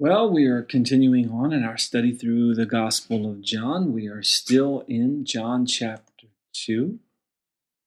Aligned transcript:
Well, 0.00 0.30
we 0.30 0.46
are 0.46 0.62
continuing 0.62 1.28
on 1.32 1.52
in 1.52 1.64
our 1.64 1.76
study 1.76 2.12
through 2.12 2.54
the 2.54 2.66
Gospel 2.66 3.28
of 3.28 3.40
John. 3.40 3.92
We 3.92 4.06
are 4.06 4.22
still 4.22 4.84
in 4.86 5.24
John 5.24 5.66
chapter 5.66 6.28
2. 6.52 7.00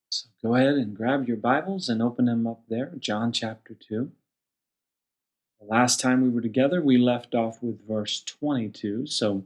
So 0.09 0.27
go 0.43 0.55
ahead 0.55 0.73
and 0.73 0.93
grab 0.93 1.25
your 1.25 1.37
Bibles 1.37 1.87
and 1.87 2.01
open 2.01 2.25
them 2.25 2.45
up 2.45 2.63
there, 2.67 2.91
John 2.99 3.31
chapter 3.31 3.77
2. 3.87 4.11
The 5.61 5.65
last 5.65 6.01
time 6.01 6.21
we 6.21 6.27
were 6.27 6.41
together, 6.41 6.81
we 6.81 6.97
left 6.97 7.33
off 7.33 7.63
with 7.63 7.87
verse 7.87 8.21
22. 8.21 9.07
So 9.07 9.45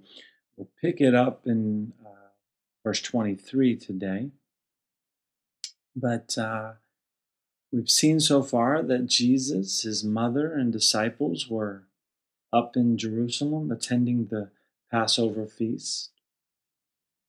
we'll 0.58 0.70
pick 0.82 1.00
it 1.00 1.14
up 1.14 1.46
in 1.46 1.94
uh, 2.04 2.30
verse 2.84 3.00
23 3.00 3.76
today. 3.76 4.32
But 5.96 6.36
uh, 6.36 6.72
we've 7.72 7.92
seen 7.92 8.20
so 8.20 8.42
far 8.42 8.82
that 8.82 9.06
Jesus, 9.06 9.84
his 9.84 10.04
mother, 10.04 10.52
and 10.52 10.74
disciples 10.74 11.48
were 11.48 11.84
up 12.52 12.76
in 12.76 12.98
Jerusalem 12.98 13.72
attending 13.72 14.28
the 14.28 14.50
Passover 14.92 15.46
feast. 15.46 16.12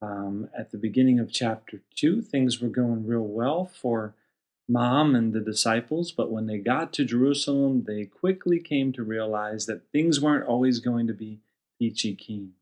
Um, 0.02 0.50
at 0.56 0.70
the 0.70 0.78
beginning 0.78 1.18
of 1.18 1.32
chapter 1.32 1.80
2, 1.96 2.22
things 2.22 2.60
were 2.60 2.68
going 2.68 3.06
real 3.06 3.26
well 3.26 3.64
for 3.64 4.14
mom 4.68 5.14
and 5.14 5.32
the 5.32 5.40
disciples, 5.40 6.12
but 6.12 6.30
when 6.30 6.46
they 6.46 6.58
got 6.58 6.92
to 6.94 7.04
Jerusalem, 7.04 7.84
they 7.86 8.04
quickly 8.04 8.60
came 8.60 8.92
to 8.92 9.02
realize 9.02 9.66
that 9.66 9.90
things 9.90 10.20
weren't 10.20 10.46
always 10.46 10.80
going 10.80 11.06
to 11.06 11.14
be 11.14 11.40
peachy 11.78 12.14
keen. 12.14 12.52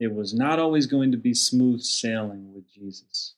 It 0.00 0.14
was 0.14 0.34
not 0.34 0.58
always 0.58 0.86
going 0.86 1.12
to 1.12 1.18
be 1.18 1.34
smooth 1.34 1.82
sailing 1.82 2.52
with 2.52 2.72
Jesus. 2.72 3.34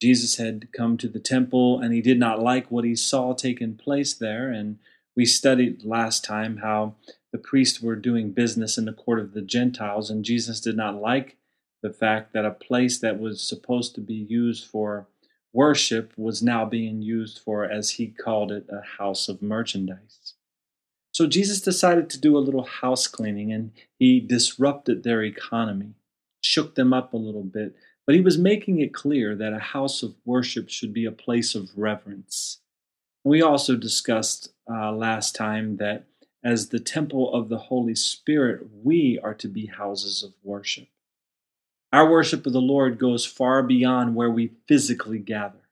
Jesus 0.00 0.36
had 0.36 0.72
come 0.72 0.96
to 0.98 1.08
the 1.08 1.18
temple 1.18 1.80
and 1.80 1.92
he 1.92 2.00
did 2.00 2.18
not 2.18 2.40
like 2.40 2.70
what 2.70 2.84
he 2.84 2.94
saw 2.94 3.34
taking 3.34 3.74
place 3.74 4.14
there. 4.14 4.50
And 4.50 4.78
we 5.16 5.24
studied 5.24 5.84
last 5.84 6.24
time 6.24 6.58
how 6.58 6.94
the 7.32 7.38
priests 7.38 7.80
were 7.80 7.96
doing 7.96 8.32
business 8.32 8.78
in 8.78 8.84
the 8.84 8.92
court 8.92 9.20
of 9.20 9.32
the 9.32 9.42
Gentiles, 9.42 10.10
and 10.10 10.24
Jesus 10.24 10.60
did 10.60 10.76
not 10.76 11.00
like 11.00 11.36
the 11.82 11.92
fact 11.92 12.32
that 12.32 12.44
a 12.44 12.50
place 12.50 12.98
that 12.98 13.20
was 13.20 13.42
supposed 13.42 13.94
to 13.94 14.00
be 14.00 14.14
used 14.14 14.66
for 14.66 15.06
worship 15.52 16.12
was 16.16 16.42
now 16.42 16.64
being 16.64 17.02
used 17.02 17.38
for, 17.38 17.64
as 17.64 17.92
he 17.92 18.08
called 18.08 18.52
it, 18.52 18.66
a 18.70 18.82
house 18.98 19.28
of 19.28 19.42
merchandise. 19.42 20.34
So 21.12 21.26
Jesus 21.26 21.60
decided 21.60 22.10
to 22.10 22.20
do 22.20 22.36
a 22.36 22.40
little 22.40 22.64
house 22.64 23.06
cleaning 23.06 23.52
and 23.52 23.72
he 23.98 24.20
disrupted 24.20 25.02
their 25.02 25.22
economy, 25.22 25.94
shook 26.40 26.74
them 26.74 26.92
up 26.92 27.12
a 27.12 27.16
little 27.16 27.42
bit, 27.42 27.74
but 28.06 28.14
he 28.14 28.20
was 28.20 28.38
making 28.38 28.80
it 28.80 28.94
clear 28.94 29.34
that 29.34 29.52
a 29.52 29.58
house 29.58 30.02
of 30.02 30.14
worship 30.24 30.68
should 30.68 30.92
be 30.92 31.04
a 31.04 31.12
place 31.12 31.54
of 31.54 31.70
reverence. 31.76 32.60
We 33.24 33.42
also 33.42 33.74
discussed 33.74 34.52
uh, 34.70 34.92
last 34.92 35.34
time 35.34 35.78
that 35.78 36.06
as 36.42 36.68
the 36.68 36.80
temple 36.80 37.32
of 37.32 37.48
the 37.48 37.58
Holy 37.58 37.94
Spirit, 37.94 38.66
we 38.82 39.18
are 39.22 39.34
to 39.34 39.48
be 39.48 39.66
houses 39.66 40.22
of 40.22 40.32
worship. 40.42 40.88
Our 41.92 42.10
worship 42.10 42.46
of 42.46 42.52
the 42.52 42.60
Lord 42.60 42.98
goes 42.98 43.24
far 43.24 43.62
beyond 43.62 44.14
where 44.14 44.30
we 44.30 44.52
physically 44.66 45.18
gather. 45.18 45.68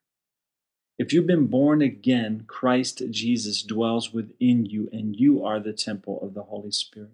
If 0.98 1.12
you've 1.12 1.26
been 1.26 1.46
born 1.46 1.82
again, 1.82 2.44
Christ 2.46 3.02
Jesus 3.10 3.62
dwells 3.62 4.14
within 4.14 4.64
you, 4.64 4.88
and 4.92 5.14
you 5.14 5.44
are 5.44 5.60
the 5.60 5.74
temple 5.74 6.18
of 6.22 6.32
the 6.32 6.44
Holy 6.44 6.70
Spirit. 6.70 7.10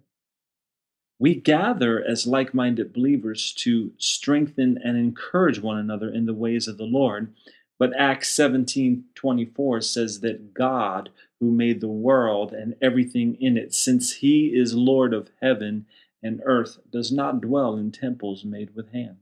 We 1.19 1.35
gather 1.35 2.03
as 2.03 2.25
like 2.25 2.53
minded 2.53 2.93
believers 2.93 3.51
to 3.59 3.91
strengthen 3.97 4.79
and 4.83 4.97
encourage 4.97 5.59
one 5.59 5.77
another 5.77 6.09
in 6.09 6.25
the 6.25 6.33
ways 6.33 6.67
of 6.67 6.77
the 6.77 6.85
Lord. 6.85 7.33
But 7.77 7.95
Acts 7.97 8.29
17 8.33 9.05
24 9.15 9.81
says 9.81 10.21
that 10.21 10.53
God, 10.53 11.09
who 11.43 11.51
made 11.51 11.81
the 11.81 11.89
world 11.89 12.53
and 12.53 12.73
everything 12.81 13.35
in 13.41 13.57
it, 13.57 13.73
since 13.73 14.13
he 14.13 14.53
is 14.55 14.73
Lord 14.73 15.13
of 15.13 15.29
heaven 15.41 15.85
and 16.21 16.39
earth, 16.45 16.79
does 16.89 17.11
not 17.11 17.41
dwell 17.41 17.75
in 17.75 17.91
temples 17.91 18.45
made 18.45 18.73
with 18.73 18.93
hands. 18.93 19.17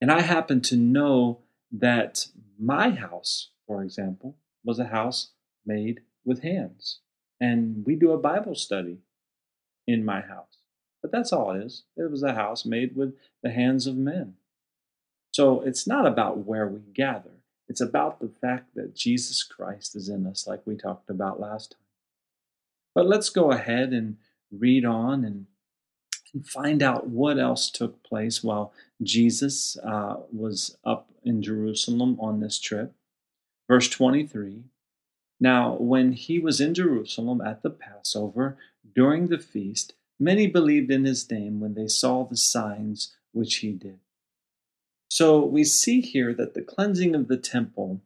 And 0.00 0.12
I 0.12 0.20
happen 0.20 0.60
to 0.62 0.76
know 0.76 1.40
that 1.72 2.28
my 2.60 2.90
house, 2.90 3.50
for 3.66 3.82
example, 3.82 4.36
was 4.64 4.78
a 4.78 4.84
house 4.84 5.30
made 5.66 6.02
with 6.24 6.42
hands. 6.42 7.00
And 7.40 7.84
we 7.84 7.96
do 7.96 8.12
a 8.12 8.18
Bible 8.18 8.54
study 8.54 8.98
in 9.88 10.04
my 10.04 10.20
house. 10.20 10.58
But 11.02 11.10
that's 11.10 11.32
all 11.32 11.50
it 11.50 11.64
is. 11.64 11.82
It 11.96 12.08
was 12.08 12.22
a 12.22 12.34
house 12.34 12.64
made 12.64 12.94
with 12.94 13.14
the 13.42 13.50
hands 13.50 13.88
of 13.88 13.96
men. 13.96 14.34
So 15.32 15.60
it's 15.62 15.88
not 15.88 16.06
about 16.06 16.46
where 16.46 16.68
we 16.68 16.82
gather. 16.94 17.33
It's 17.68 17.80
about 17.80 18.20
the 18.20 18.28
fact 18.28 18.74
that 18.74 18.94
Jesus 18.94 19.42
Christ 19.42 19.96
is 19.96 20.08
in 20.08 20.26
us, 20.26 20.46
like 20.46 20.62
we 20.66 20.76
talked 20.76 21.10
about 21.10 21.40
last 21.40 21.72
time. 21.72 21.80
But 22.94 23.06
let's 23.06 23.30
go 23.30 23.50
ahead 23.50 23.92
and 23.92 24.16
read 24.52 24.84
on 24.84 25.24
and, 25.24 25.46
and 26.32 26.46
find 26.46 26.82
out 26.82 27.08
what 27.08 27.38
else 27.38 27.70
took 27.70 28.02
place 28.02 28.44
while 28.44 28.72
Jesus 29.02 29.76
uh, 29.78 30.16
was 30.32 30.76
up 30.84 31.10
in 31.24 31.42
Jerusalem 31.42 32.18
on 32.20 32.40
this 32.40 32.60
trip. 32.60 32.92
Verse 33.68 33.88
23 33.88 34.64
Now, 35.40 35.74
when 35.74 36.12
he 36.12 36.38
was 36.38 36.60
in 36.60 36.74
Jerusalem 36.74 37.40
at 37.40 37.62
the 37.62 37.70
Passover 37.70 38.56
during 38.94 39.28
the 39.28 39.38
feast, 39.38 39.94
many 40.20 40.46
believed 40.46 40.90
in 40.90 41.04
his 41.04 41.28
name 41.30 41.60
when 41.60 41.74
they 41.74 41.88
saw 41.88 42.24
the 42.24 42.36
signs 42.36 43.16
which 43.32 43.56
he 43.56 43.72
did. 43.72 43.98
So 45.08 45.44
we 45.44 45.64
see 45.64 46.00
here 46.00 46.34
that 46.34 46.54
the 46.54 46.62
cleansing 46.62 47.14
of 47.14 47.28
the 47.28 47.36
temple 47.36 48.00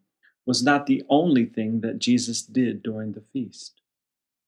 was 0.46 0.62
not 0.62 0.86
the 0.86 1.04
only 1.08 1.44
thing 1.44 1.80
that 1.80 1.98
Jesus 1.98 2.42
did 2.42 2.82
during 2.82 3.12
the 3.12 3.24
feast. 3.32 3.80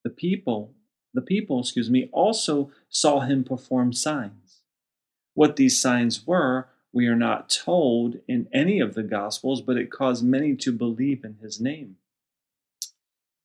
The 0.03 0.11
people, 0.11 0.75
the 1.13 1.23
people, 1.23 1.61
excuse 1.61 1.91
me, 1.91 2.09
also 2.13 2.73
saw 2.89 3.21
him 3.21 3.45
perform 3.45 3.93
signs. 3.93 4.63
What 5.35 5.57
these 5.57 5.79
signs 5.79 6.27
were, 6.27 6.69
we 6.93 7.07
are 7.07 7.17
not 7.17 7.51
told 7.51 8.17
in 8.27 8.49
any 8.53 8.81
of 8.81 8.95
the 8.95 9.03
gospels, 9.03 9.61
but 9.61 9.77
it 9.77 9.91
caused 9.91 10.25
many 10.25 10.57
to 10.57 10.73
believe 10.73 11.25
in 11.25 11.37
his 11.41 11.61
name. 11.61 11.97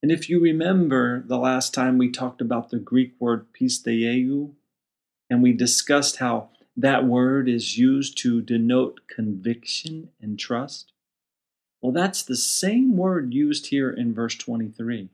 And 0.01 0.11
if 0.11 0.29
you 0.29 0.39
remember 0.39 1.23
the 1.25 1.37
last 1.37 1.73
time 1.73 1.97
we 1.97 2.11
talked 2.11 2.41
about 2.41 2.69
the 2.69 2.79
Greek 2.79 3.13
word 3.19 3.47
pisteuo, 3.53 4.51
and 5.29 5.41
we 5.43 5.51
discussed 5.51 6.17
how 6.17 6.49
that 6.75 7.06
word 7.06 7.47
is 7.47 7.78
used 7.78 8.18
to 8.19 8.41
denote 8.41 9.02
conviction 9.08 10.09
and 10.22 10.38
trust? 10.38 10.91
Well, 11.81 11.91
that's 11.91 12.24
the 12.24 12.36
same 12.36 12.97
word 12.97 13.34
used 13.34 13.68
here 13.68 13.91
in 13.91 14.13
verse 14.13 14.36
23. 14.36 15.09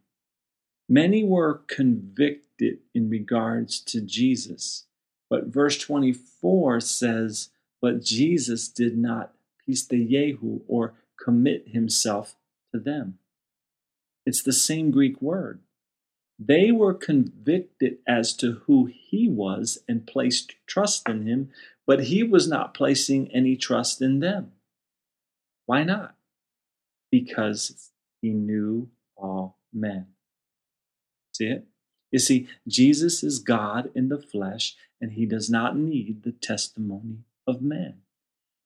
Many 0.88 1.24
were 1.24 1.62
convicted 1.68 2.80
in 2.94 3.10
regards 3.10 3.80
to 3.82 4.02
Jesus, 4.02 4.86
but 5.30 5.48
verse 5.48 5.78
24 5.78 6.82
says, 6.82 7.50
But 7.82 8.04
Jesus 8.04 8.68
did 8.68 8.98
not 8.98 9.34
pisteuo 9.68 10.62
or 10.68 10.94
commit 11.24 11.70
himself 11.70 12.36
to 12.74 12.80
them. 12.80 13.20
It's 14.26 14.42
the 14.42 14.54
same 14.54 14.92
Greek 14.92 15.22
word. 15.22 15.60
They 16.44 16.72
were 16.72 16.96
convicted 16.96 18.00
as 18.08 18.34
to 18.38 18.64
who 18.66 18.90
he 18.92 19.28
was 19.30 19.78
and 19.88 20.08
placed 20.08 20.56
trust 20.66 21.08
in 21.08 21.28
him, 21.28 21.52
but 21.86 22.06
he 22.06 22.24
was 22.24 22.48
not 22.48 22.74
placing 22.74 23.32
any 23.32 23.56
trust 23.56 24.02
in 24.02 24.22
them. 24.22 24.54
Why 25.68 25.84
not? 25.84 26.16
Because 27.12 27.92
he 28.24 28.32
knew 28.32 28.90
all 29.16 29.60
men. 29.72 30.08
See 31.34 31.46
it? 31.46 31.68
You 32.12 32.18
see, 32.18 32.48
Jesus 32.68 33.22
is 33.22 33.38
God 33.38 33.92
in 33.94 34.10
the 34.10 34.18
flesh, 34.18 34.76
and 35.00 35.12
he 35.12 35.28
does 35.28 35.48
not 35.48 35.78
need 35.78 36.24
the 36.24 36.32
testimony 36.32 37.20
of 37.46 37.62
man. 37.62 38.02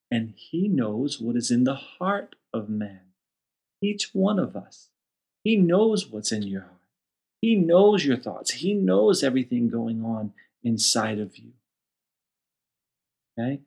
And 0.09 0.33
he 0.37 0.69
knows 0.69 1.19
what 1.19 1.35
is 1.35 1.51
in 1.51 1.65
the 1.65 1.75
heart 1.75 2.37
of 2.53 2.69
man, 2.69 3.01
each 3.81 4.11
one 4.13 4.39
of 4.39 4.55
us. 4.55 4.91
He 5.43 5.57
knows 5.57 6.07
what's 6.07 6.31
in 6.31 6.43
your 6.43 6.61
heart. 6.61 6.74
He 7.45 7.53
knows 7.53 8.03
your 8.03 8.17
thoughts. 8.17 8.53
He 8.53 8.73
knows 8.73 9.23
everything 9.23 9.69
going 9.69 10.03
on 10.03 10.33
inside 10.63 11.19
of 11.19 11.37
you. 11.37 11.51
Okay? 13.37 13.59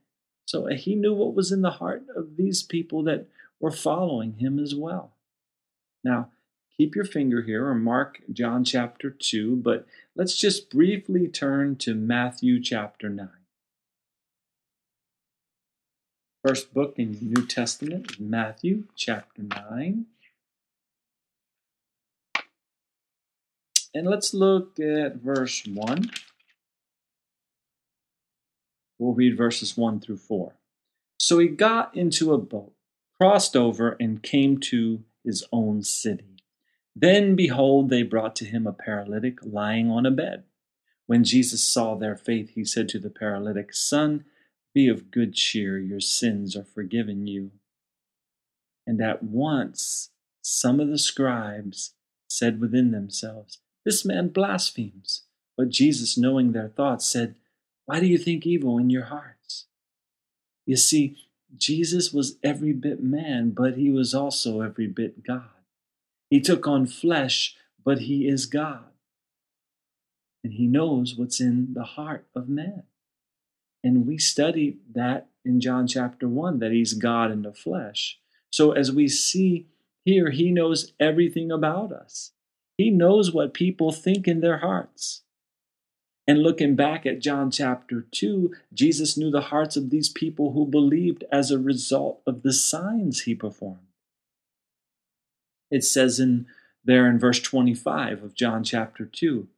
So 0.46 0.68
uh, 0.68 0.74
he 0.74 0.96
knew 0.96 1.14
what 1.14 1.36
was 1.36 1.52
in 1.52 1.62
the 1.62 1.70
heart 1.70 2.02
of 2.16 2.36
these 2.36 2.60
people 2.60 3.04
that 3.04 3.28
were 3.60 3.70
following 3.70 4.38
him 4.38 4.58
as 4.58 4.74
well. 4.74 5.12
Now, 6.02 6.30
keep 6.76 6.96
your 6.96 7.04
finger 7.04 7.42
here 7.42 7.68
or 7.68 7.76
mark 7.76 8.20
John 8.32 8.64
chapter 8.64 9.10
2, 9.10 9.54
but 9.54 9.86
let's 10.16 10.34
just 10.34 10.70
briefly 10.70 11.28
turn 11.28 11.76
to 11.76 11.94
Matthew 11.94 12.60
chapter 12.60 13.08
9. 13.08 13.28
First 16.44 16.74
book 16.74 16.94
in 16.96 17.12
the 17.12 17.26
New 17.26 17.46
Testament, 17.46 18.18
Matthew 18.18 18.86
chapter 18.96 19.42
9. 19.42 20.06
And 23.94 24.06
let's 24.06 24.34
look 24.34 24.78
at 24.78 25.16
verse 25.16 25.66
1. 25.66 26.10
We'll 28.98 29.14
read 29.14 29.36
verses 29.36 29.76
1 29.76 30.00
through 30.00 30.18
4. 30.18 30.54
So 31.18 31.38
he 31.38 31.48
got 31.48 31.96
into 31.96 32.32
a 32.32 32.38
boat, 32.38 32.72
crossed 33.20 33.56
over, 33.56 33.96
and 34.00 34.22
came 34.22 34.58
to 34.60 35.04
his 35.24 35.44
own 35.52 35.82
city. 35.82 36.36
Then, 36.94 37.36
behold, 37.36 37.90
they 37.90 38.02
brought 38.02 38.34
to 38.36 38.44
him 38.44 38.66
a 38.66 38.72
paralytic 38.72 39.38
lying 39.42 39.90
on 39.90 40.04
a 40.04 40.10
bed. 40.10 40.44
When 41.06 41.24
Jesus 41.24 41.62
saw 41.62 41.94
their 41.94 42.16
faith, 42.16 42.50
he 42.50 42.64
said 42.64 42.88
to 42.90 42.98
the 42.98 43.10
paralytic, 43.10 43.72
Son, 43.72 44.24
be 44.74 44.88
of 44.88 45.10
good 45.10 45.34
cheer, 45.34 45.78
your 45.78 46.00
sins 46.00 46.56
are 46.56 46.64
forgiven 46.64 47.26
you. 47.26 47.52
And 48.86 49.00
at 49.00 49.22
once 49.22 50.10
some 50.42 50.80
of 50.80 50.88
the 50.88 50.98
scribes 50.98 51.94
said 52.28 52.60
within 52.60 52.90
themselves, 52.90 53.58
This 53.88 54.04
man 54.04 54.28
blasphemes. 54.28 55.22
But 55.56 55.70
Jesus, 55.70 56.18
knowing 56.18 56.52
their 56.52 56.68
thoughts, 56.68 57.06
said, 57.06 57.36
Why 57.86 58.00
do 58.00 58.06
you 58.06 58.18
think 58.18 58.46
evil 58.46 58.76
in 58.76 58.90
your 58.90 59.04
hearts? 59.04 59.64
You 60.66 60.76
see, 60.76 61.16
Jesus 61.56 62.12
was 62.12 62.36
every 62.42 62.74
bit 62.74 63.02
man, 63.02 63.52
but 63.52 63.78
he 63.78 63.88
was 63.88 64.14
also 64.14 64.60
every 64.60 64.88
bit 64.88 65.26
God. 65.26 65.64
He 66.28 66.38
took 66.38 66.68
on 66.68 66.86
flesh, 66.86 67.56
but 67.82 68.00
he 68.00 68.28
is 68.28 68.44
God. 68.44 68.84
And 70.44 70.52
he 70.52 70.66
knows 70.66 71.14
what's 71.14 71.40
in 71.40 71.72
the 71.72 71.84
heart 71.84 72.26
of 72.36 72.46
man. 72.46 72.82
And 73.82 74.06
we 74.06 74.18
study 74.18 74.76
that 74.94 75.28
in 75.46 75.62
John 75.62 75.86
chapter 75.86 76.28
1, 76.28 76.58
that 76.58 76.72
he's 76.72 76.92
God 76.92 77.30
in 77.30 77.40
the 77.40 77.54
flesh. 77.54 78.18
So 78.50 78.72
as 78.72 78.92
we 78.92 79.08
see 79.08 79.68
here, 80.04 80.28
he 80.28 80.50
knows 80.50 80.92
everything 81.00 81.50
about 81.50 81.90
us. 81.90 82.32
He 82.78 82.90
knows 82.90 83.32
what 83.32 83.52
people 83.52 83.90
think 83.90 84.28
in 84.28 84.40
their 84.40 84.58
hearts. 84.58 85.22
And 86.28 86.42
looking 86.42 86.76
back 86.76 87.04
at 87.06 87.20
John 87.20 87.50
chapter 87.50 88.06
2, 88.12 88.54
Jesus 88.72 89.16
knew 89.16 89.30
the 89.30 89.40
hearts 89.40 89.76
of 89.76 89.90
these 89.90 90.08
people 90.08 90.52
who 90.52 90.64
believed 90.64 91.24
as 91.32 91.50
a 91.50 91.58
result 91.58 92.22
of 92.26 92.42
the 92.42 92.52
signs 92.52 93.22
he 93.22 93.34
performed. 93.34 93.88
It 95.70 95.84
says 95.84 96.20
in 96.20 96.46
there 96.84 97.08
in 97.08 97.18
verse 97.18 97.40
25 97.40 98.22
of 98.22 98.34
John 98.34 98.62
chapter 98.62 99.04
2, 99.04 99.48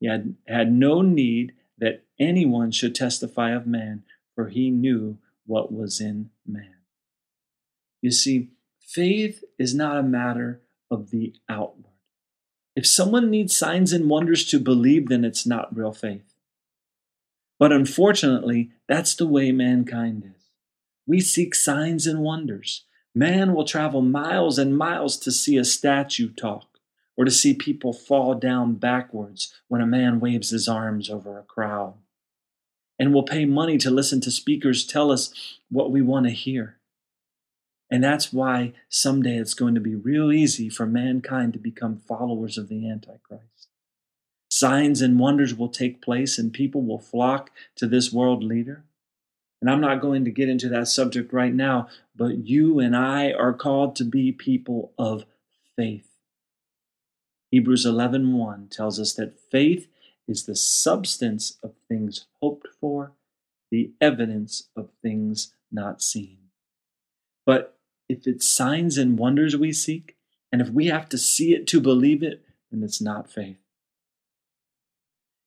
he 0.00 0.08
had, 0.08 0.34
had 0.46 0.72
no 0.72 1.00
need 1.00 1.52
that 1.78 2.04
anyone 2.18 2.70
should 2.72 2.94
testify 2.94 3.52
of 3.52 3.66
man, 3.66 4.02
for 4.34 4.48
he 4.48 4.70
knew 4.70 5.18
what 5.46 5.72
was 5.72 6.00
in 6.00 6.30
man. 6.46 6.74
You 8.02 8.10
see, 8.10 8.50
faith 8.80 9.44
is 9.58 9.74
not 9.74 9.96
a 9.96 10.02
matter 10.02 10.60
of 10.90 11.10
the 11.10 11.34
outward. 11.48 11.89
If 12.80 12.86
someone 12.86 13.28
needs 13.28 13.54
signs 13.54 13.92
and 13.92 14.08
wonders 14.08 14.46
to 14.46 14.58
believe, 14.58 15.10
then 15.10 15.22
it's 15.22 15.44
not 15.44 15.76
real 15.76 15.92
faith. 15.92 16.32
But 17.58 17.72
unfortunately, 17.72 18.70
that's 18.88 19.14
the 19.14 19.26
way 19.26 19.52
mankind 19.52 20.32
is. 20.34 20.44
We 21.06 21.20
seek 21.20 21.54
signs 21.54 22.06
and 22.06 22.20
wonders. 22.20 22.86
Man 23.14 23.52
will 23.52 23.66
travel 23.66 24.00
miles 24.00 24.58
and 24.58 24.78
miles 24.78 25.18
to 25.18 25.30
see 25.30 25.58
a 25.58 25.64
statue 25.66 26.32
talk 26.32 26.78
or 27.18 27.26
to 27.26 27.30
see 27.30 27.52
people 27.52 27.92
fall 27.92 28.34
down 28.34 28.76
backwards 28.76 29.52
when 29.68 29.82
a 29.82 29.86
man 29.86 30.18
waves 30.18 30.48
his 30.48 30.66
arms 30.66 31.10
over 31.10 31.38
a 31.38 31.42
crowd. 31.42 31.96
And 32.98 33.12
will 33.12 33.24
pay 33.24 33.44
money 33.44 33.76
to 33.76 33.90
listen 33.90 34.22
to 34.22 34.30
speakers 34.30 34.86
tell 34.86 35.12
us 35.12 35.58
what 35.68 35.90
we 35.90 36.00
want 36.00 36.24
to 36.28 36.32
hear. 36.32 36.78
And 37.90 38.04
that's 38.04 38.32
why 38.32 38.72
someday 38.88 39.36
it's 39.36 39.54
going 39.54 39.74
to 39.74 39.80
be 39.80 39.94
real 39.94 40.30
easy 40.30 40.68
for 40.68 40.86
mankind 40.86 41.52
to 41.54 41.58
become 41.58 41.96
followers 41.96 42.56
of 42.56 42.68
the 42.68 42.88
Antichrist. 42.88 43.68
Signs 44.48 45.00
and 45.00 45.18
wonders 45.18 45.54
will 45.54 45.68
take 45.68 46.02
place, 46.02 46.38
and 46.38 46.52
people 46.52 46.82
will 46.82 46.98
flock 46.98 47.50
to 47.76 47.86
this 47.86 48.12
world 48.12 48.44
leader. 48.44 48.84
And 49.60 49.68
I'm 49.68 49.80
not 49.80 50.00
going 50.00 50.24
to 50.24 50.30
get 50.30 50.48
into 50.48 50.68
that 50.70 50.88
subject 50.88 51.32
right 51.32 51.52
now, 51.52 51.88
but 52.16 52.46
you 52.46 52.78
and 52.78 52.96
I 52.96 53.32
are 53.32 53.52
called 53.52 53.96
to 53.96 54.04
be 54.04 54.32
people 54.32 54.92
of 54.96 55.24
faith. 55.76 56.06
Hebrews 57.50 57.84
11:1 57.84 58.70
tells 58.70 59.00
us 59.00 59.12
that 59.14 59.38
faith 59.38 59.88
is 60.28 60.46
the 60.46 60.54
substance 60.54 61.58
of 61.62 61.74
things 61.88 62.26
hoped 62.40 62.68
for, 62.80 63.12
the 63.70 63.92
evidence 64.00 64.68
of 64.76 64.90
things 65.02 65.52
not 65.70 66.00
seen. 66.00 66.38
But 67.44 67.76
if 68.20 68.26
it's 68.26 68.48
signs 68.48 68.98
and 68.98 69.18
wonders 69.18 69.56
we 69.56 69.72
seek, 69.72 70.16
and 70.52 70.60
if 70.60 70.68
we 70.68 70.86
have 70.86 71.08
to 71.08 71.18
see 71.18 71.54
it 71.54 71.66
to 71.68 71.80
believe 71.80 72.22
it, 72.22 72.44
then 72.70 72.82
it's 72.82 73.00
not 73.00 73.30
faith. 73.30 73.56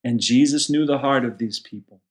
And 0.03 0.19
Jesus 0.19 0.69
knew 0.69 0.85
the 0.85 0.97
heart 0.97 1.23
of 1.23 1.37
these 1.37 1.59
people. 1.59 2.01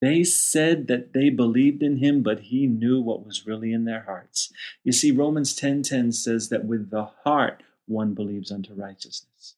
They 0.00 0.24
said 0.24 0.88
that 0.88 1.12
they 1.12 1.30
believed 1.30 1.82
in 1.82 1.98
him, 1.98 2.22
but 2.22 2.40
he 2.40 2.66
knew 2.66 3.00
what 3.00 3.24
was 3.24 3.46
really 3.46 3.72
in 3.72 3.84
their 3.84 4.02
hearts. 4.02 4.52
You 4.82 4.92
see, 4.92 5.10
Romans 5.10 5.54
10:10 5.54 6.12
says 6.12 6.48
that 6.48 6.64
with 6.64 6.90
the 6.90 7.04
heart 7.24 7.62
one 7.86 8.14
believes 8.14 8.50
unto 8.50 8.74
righteousness. 8.74 9.56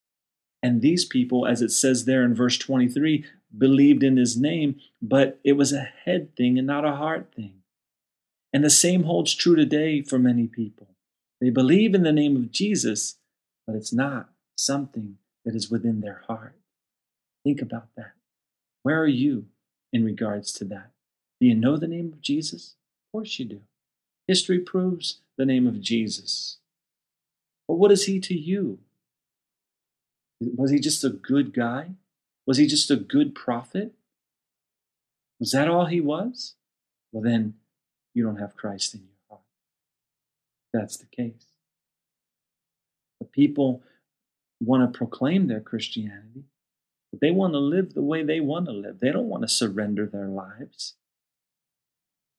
And 0.63 0.81
these 0.81 1.05
people, 1.05 1.47
as 1.47 1.63
it 1.63 1.71
says 1.71 2.05
there 2.05 2.25
in 2.25 2.35
verse 2.35 2.59
23, 2.59 3.25
believed 3.57 4.03
in 4.03 4.17
his 4.17 4.37
name, 4.37 4.81
but 5.01 5.41
it 5.45 5.53
was 5.53 5.73
a 5.73 5.81
head 5.81 6.35
thing 6.37 6.59
and 6.59 6.67
not 6.67 6.85
a 6.85 6.97
heart 6.97 7.33
thing. 7.35 7.62
And 8.53 8.63
the 8.63 8.71
same 8.71 9.05
holds 9.05 9.35
true 9.35 9.57
today 9.57 10.03
for 10.03 10.19
many 10.19 10.47
people. 10.47 10.89
They 11.41 11.51
believe 11.51 11.95
in 11.95 12.03
the 12.03 12.13
name 12.13 12.37
of 12.37 12.53
Jesus, 12.53 13.17
but 13.67 13.75
it's 13.75 13.93
not 13.93 14.29
something 14.57 15.17
that 15.45 15.55
is 15.55 15.71
within 15.71 16.01
their 16.01 16.23
heart. 16.29 16.55
Think 17.45 17.61
about 17.61 17.89
that. 17.97 18.13
Where 18.83 19.01
are 19.01 19.07
you 19.07 19.47
in 19.93 20.05
regards 20.05 20.53
to 20.55 20.65
that? 20.67 20.91
Do 21.41 21.47
you 21.47 21.55
know 21.55 21.77
the 21.77 21.89
name 21.89 22.13
of 22.13 22.21
Jesus? 22.21 22.77
Of 23.09 23.19
course 23.19 23.39
you 23.39 23.45
do. 23.47 23.61
History 24.29 24.59
proves 24.59 25.21
the 25.37 25.47
name 25.47 25.67
of 25.67 25.81
Jesus. 25.81 26.59
But 27.67 27.75
what 27.75 27.91
is 27.91 28.05
he 28.05 28.21
to 28.21 28.35
you? 28.35 28.79
Was 30.41 30.71
he 30.71 30.79
just 30.79 31.03
a 31.05 31.11
good 31.11 31.53
guy? 31.53 31.93
Was 32.47 32.59
he 32.59 32.67
just 32.67 32.91
a 32.91 32.97
good 32.97 33.35
prophet? 33.35 33.93
Was 35.41 35.53
that 35.53 35.69
all 35.69 35.87
he 35.87 36.01
was? 36.01 36.55
Well, 37.13 37.23
then 37.23 37.55
you 38.15 38.23
don't 38.23 38.39
have 38.39 38.57
Christ 38.57 38.95
in 38.95 39.01
your 39.01 39.11
heart. 39.29 39.43
That's 40.73 40.97
the 40.97 41.07
case. 41.07 41.47
The 43.21 43.27
people 43.27 43.83
want 44.61 44.93
to 44.93 44.97
proclaim 44.97 45.47
their 45.47 45.61
Christianity, 45.61 46.45
but 47.11 47.21
they 47.21 47.31
want 47.31 47.53
to 47.55 47.59
live 47.59 47.95
the 47.95 48.03
way 48.03 48.23
they 48.23 48.41
want 48.41 48.67
to 48.67 48.73
live. 48.73 49.01
They 49.01 49.13
don't 49.13 49.29
want 49.29 49.43
to 49.43 49.49
surrender 49.49 50.07
their 50.07 50.29
lives. 50.29 50.95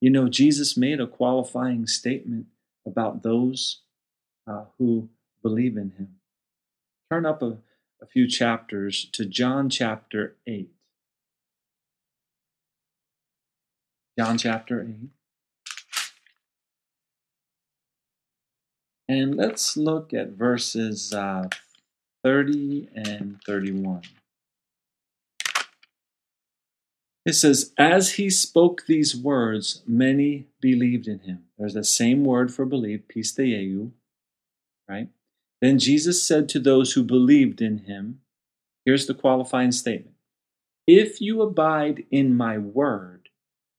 You 0.00 0.10
know, 0.10 0.28
Jesus 0.28 0.76
made 0.76 1.00
a 1.00 1.06
qualifying 1.06 1.86
statement 1.86 2.46
about 2.86 3.22
those 3.22 3.82
uh, 4.46 4.64
who 4.78 5.08
believe 5.42 5.76
in 5.76 5.92
him. 5.92 6.16
Turn 7.10 7.24
up 7.24 7.42
a, 7.42 7.58
a 8.02 8.06
few 8.06 8.28
chapters 8.28 9.08
to 9.12 9.24
John 9.24 9.70
chapter 9.70 10.36
8. 10.46 10.70
John 14.18 14.38
chapter 14.38 14.82
8. 14.82 15.08
And 19.08 19.34
let's 19.34 19.76
look 19.76 20.14
at 20.14 20.30
verses 20.30 21.12
uh, 21.12 21.48
30 22.22 22.88
and 22.94 23.38
31. 23.46 24.02
It 27.26 27.34
says, 27.34 27.72
As 27.78 28.14
he 28.14 28.30
spoke 28.30 28.84
these 28.86 29.16
words, 29.16 29.82
many 29.86 30.46
believed 30.60 31.06
in 31.06 31.20
him. 31.20 31.44
There's 31.58 31.74
the 31.74 31.84
same 31.84 32.24
word 32.24 32.52
for 32.52 32.64
believe, 32.64 33.04
pisteuo, 33.08 33.92
right? 34.88 35.08
Then 35.60 35.78
Jesus 35.78 36.22
said 36.22 36.48
to 36.50 36.60
those 36.60 36.92
who 36.92 37.02
believed 37.02 37.62
in 37.62 37.78
him, 37.78 38.20
here's 38.84 39.06
the 39.06 39.14
qualifying 39.14 39.72
statement 39.72 40.16
If 40.86 41.20
you 41.20 41.40
abide 41.40 42.04
in 42.10 42.36
my 42.36 42.58
word, 42.58 43.30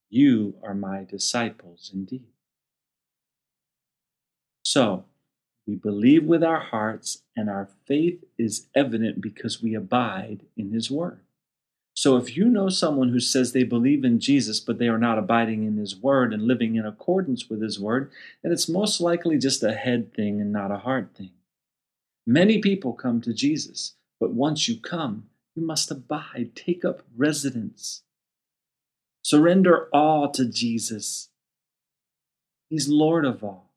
you 0.10 0.56
are 0.64 0.74
my 0.74 1.04
disciples 1.04 1.92
indeed. 1.94 2.26
So, 4.64 5.06
we 5.68 5.76
believe 5.76 6.26
with 6.26 6.44
our 6.44 6.60
hearts, 6.60 7.24
and 7.36 7.50
our 7.50 7.70
faith 7.88 8.24
is 8.38 8.68
evident 8.76 9.22
because 9.22 9.62
we 9.62 9.74
abide 9.74 10.42
in 10.56 10.72
His 10.72 10.92
Word. 10.92 11.22
So 11.96 12.18
if 12.18 12.36
you 12.36 12.46
know 12.46 12.70
someone 12.70 13.10
who 13.10 13.22
says 13.22 13.52
they 13.52 13.64
believe 13.64 14.04
in 14.04 14.20
Jesus, 14.20 14.60
but 14.60 14.80
they 14.80 14.90
are 14.90 14.98
not 14.98 15.18
abiding 15.18 15.64
in 15.64 15.78
His 15.78 15.96
Word 15.96 16.34
and 16.34 16.44
living 16.44 16.76
in 16.76 16.86
accordance 16.86 17.50
with 17.50 17.62
His 17.62 17.80
Word, 17.80 18.12
then 18.44 18.52
it's 18.52 18.70
most 18.70 19.00
likely 19.00 19.38
just 19.38 19.64
a 19.64 19.74
head 19.74 20.14
thing 20.14 20.40
and 20.40 20.52
not 20.52 20.72
a 20.72 20.80
heart 20.80 21.12
thing. 21.16 21.32
Many 22.28 22.60
people 22.60 22.94
come 22.94 23.22
to 23.22 23.34
Jesus, 23.34 23.96
but 24.20 24.34
once 24.34 24.68
you 24.68 24.80
come, 24.80 25.30
you 25.56 25.66
must 25.66 25.90
abide, 25.90 26.52
take 26.54 26.84
up 26.84 27.02
residence. 27.16 28.04
Surrender 29.22 29.88
all 29.94 30.30
to 30.32 30.46
Jesus. 30.46 31.30
He's 32.70 32.90
Lord 32.90 33.26
of 33.26 33.44
all. 33.44 33.72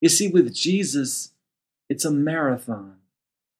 You 0.00 0.08
see, 0.08 0.28
with 0.28 0.54
Jesus, 0.54 1.33
it's 1.94 2.04
a 2.04 2.10
marathon 2.10 2.96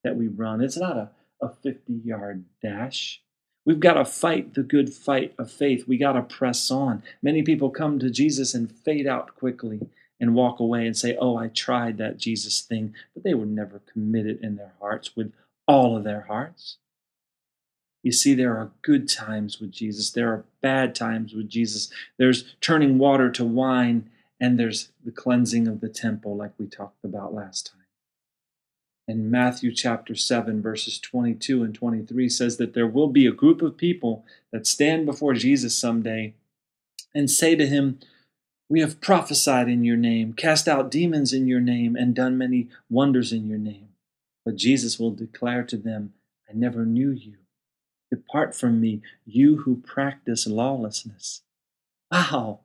that 0.03 0.17
we 0.17 0.27
run. 0.27 0.61
It's 0.61 0.77
not 0.77 0.97
a, 0.97 1.11
a 1.41 1.51
50 1.51 1.93
yard 2.05 2.47
dash. 2.61 3.23
We've 3.65 3.79
got 3.79 3.93
to 3.93 4.05
fight 4.05 4.55
the 4.55 4.65
good 4.65 4.93
fight 4.93 5.33
of 5.39 5.53
faith. 5.53 5.87
We 5.87 5.99
got 5.99 6.15
to 6.15 6.23
press 6.23 6.69
on. 6.69 7.05
Many 7.23 7.45
people 7.45 7.71
come 7.71 8.01
to 8.01 8.11
Jesus 8.11 8.53
and 8.53 8.73
fade 8.73 9.07
out 9.07 9.37
quickly 9.37 9.83
and 10.19 10.35
walk 10.35 10.59
away 10.59 10.85
and 10.85 10.97
say, 10.97 11.17
Oh, 11.17 11.37
I 11.37 11.47
tried 11.47 11.97
that 11.99 12.19
Jesus 12.19 12.61
thing, 12.61 12.93
but 13.15 13.23
they 13.23 13.35
were 13.35 13.47
never 13.47 13.83
committed 13.93 14.41
in 14.43 14.57
their 14.57 14.73
hearts 14.81 15.15
with 15.15 15.33
all 15.69 15.97
of 15.97 16.03
their 16.03 16.23
hearts. 16.23 16.79
You 18.03 18.11
see, 18.11 18.35
there 18.35 18.57
are 18.57 18.73
good 18.83 19.09
times 19.09 19.61
with 19.61 19.71
Jesus, 19.71 20.11
there 20.11 20.31
are 20.31 20.45
bad 20.61 20.97
times 20.97 21.35
with 21.35 21.49
Jesus. 21.49 21.89
There's 22.19 22.57
turning 22.61 22.99
water 22.99 23.31
to 23.31 23.45
wine, 23.45 24.11
and 24.41 24.59
there's 24.59 24.89
the 25.05 25.13
cleansing 25.13 25.69
of 25.69 25.81
the 25.81 25.89
temple, 25.89 26.37
like 26.37 26.53
we 26.59 26.67
talked 26.67 27.05
about 27.05 27.33
last 27.33 27.71
time. 27.73 27.84
And 29.07 29.31
Matthew 29.31 29.73
chapter 29.75 30.15
7, 30.15 30.63
verses 30.63 30.99
22 30.99 31.63
and 31.63 31.75
23 31.75 32.29
says 32.29 32.57
that 32.57 32.73
there 32.73 32.87
will 32.87 33.09
be 33.09 33.27
a 33.27 33.33
group 33.33 33.61
of 33.61 33.77
people 33.77 34.25
that 34.51 34.67
stand 34.67 35.05
before 35.05 35.35
Jesus 35.35 35.77
someday 35.77 36.35
and 37.15 37.31
say 37.31 37.55
to 37.55 37.67
him, 37.67 37.99
We 38.69 38.81
have 38.81 39.03
prophesied 39.03 39.69
in 39.69 39.85
your 39.85 39.99
name, 39.99 40.33
cast 40.33 40.67
out 40.67 40.91
demons 40.91 41.35
in 41.35 41.47
your 41.47 41.61
name, 41.61 41.97
and 41.97 42.15
done 42.15 42.39
many 42.39 42.69
wonders 42.89 43.33
in 43.33 43.47
your 43.47 43.59
name. 43.59 43.89
But 44.45 44.57
Jesus 44.57 44.99
will 44.99 45.11
declare 45.11 45.65
to 45.65 45.77
them, 45.77 46.15
I 46.49 46.55
never 46.55 46.87
knew 46.87 47.11
you. 47.11 47.37
Depart 48.11 48.55
from 48.55 48.81
me, 48.81 49.03
you 49.27 49.59
who 49.59 49.77
practice 49.77 50.47
lawlessness. 50.47 51.43
Wow! 52.11 52.61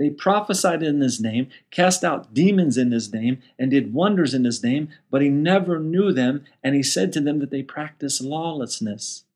They 0.00 0.08
prophesied 0.08 0.82
in 0.82 1.02
his 1.02 1.20
name, 1.20 1.48
cast 1.70 2.02
out 2.02 2.32
demons 2.32 2.78
in 2.78 2.90
his 2.90 3.12
name, 3.12 3.42
and 3.58 3.70
did 3.70 3.92
wonders 3.92 4.32
in 4.32 4.44
his 4.44 4.62
name, 4.64 4.88
but 5.10 5.20
he 5.20 5.28
never 5.28 5.78
knew 5.78 6.10
them, 6.10 6.46
and 6.64 6.74
he 6.74 6.82
said 6.82 7.12
to 7.12 7.20
them 7.20 7.38
that 7.40 7.50
they 7.50 7.62
practice 7.62 8.22
lawlessness. 8.22 9.26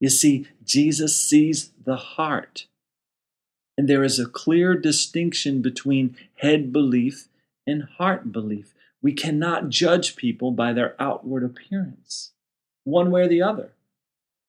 You 0.00 0.08
see, 0.08 0.48
Jesus 0.64 1.14
sees 1.14 1.72
the 1.84 1.96
heart. 1.96 2.66
And 3.76 3.88
there 3.88 4.02
is 4.02 4.18
a 4.18 4.26
clear 4.26 4.74
distinction 4.74 5.60
between 5.60 6.16
head 6.36 6.72
belief 6.72 7.28
and 7.66 7.84
heart 7.98 8.32
belief. 8.32 8.72
We 9.02 9.12
cannot 9.12 9.68
judge 9.68 10.16
people 10.16 10.50
by 10.50 10.72
their 10.72 10.96
outward 10.98 11.44
appearance, 11.44 12.32
one 12.84 13.10
way 13.10 13.22
or 13.22 13.28
the 13.28 13.42
other. 13.42 13.72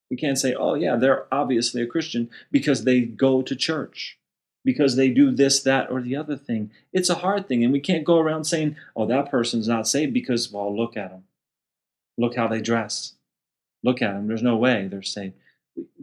We 0.09 0.15
can't 0.15 0.39
say, 0.39 0.53
oh, 0.53 0.75
yeah, 0.75 0.95
they're 0.95 1.25
obviously 1.33 1.81
a 1.81 1.87
Christian 1.87 2.29
because 2.51 2.85
they 2.85 3.01
go 3.01 3.41
to 3.41 3.53
church, 3.53 4.17
because 4.63 4.95
they 4.95 5.09
do 5.09 5.31
this, 5.31 5.61
that, 5.63 5.89
or 5.89 6.01
the 6.01 6.15
other 6.15 6.35
thing. 6.35 6.71
It's 6.93 7.09
a 7.09 7.15
hard 7.15 7.47
thing. 7.47 7.63
And 7.63 7.73
we 7.73 7.79
can't 7.79 8.05
go 8.05 8.19
around 8.19 8.45
saying, 8.45 8.75
oh, 8.95 9.05
that 9.07 9.29
person's 9.29 9.67
not 9.67 9.87
saved 9.87 10.13
because, 10.13 10.51
well, 10.51 10.75
look 10.75 10.95
at 10.95 11.09
them. 11.09 11.23
Look 12.17 12.35
how 12.35 12.47
they 12.47 12.61
dress. 12.61 13.13
Look 13.83 14.01
at 14.01 14.13
them. 14.13 14.27
There's 14.27 14.43
no 14.43 14.55
way 14.55 14.87
they're 14.87 15.01
saved. 15.01 15.33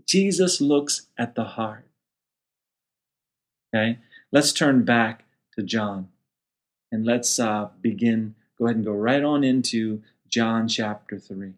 Jesus 0.07 0.61
looks 0.61 1.07
at 1.17 1.35
the 1.35 1.45
heart. 1.45 1.87
Okay? 3.75 3.99
Let's 4.33 4.53
turn 4.53 4.85
back 4.85 5.25
to 5.57 5.62
John 5.62 6.09
and 6.91 7.05
let's 7.05 7.38
uh, 7.38 7.69
begin. 7.81 8.35
Go 8.59 8.67
ahead 8.67 8.77
and 8.77 8.85
go 8.85 8.93
right 8.93 9.23
on 9.23 9.45
into 9.45 10.03
John 10.29 10.67
chapter 10.69 11.19
3 11.19 11.55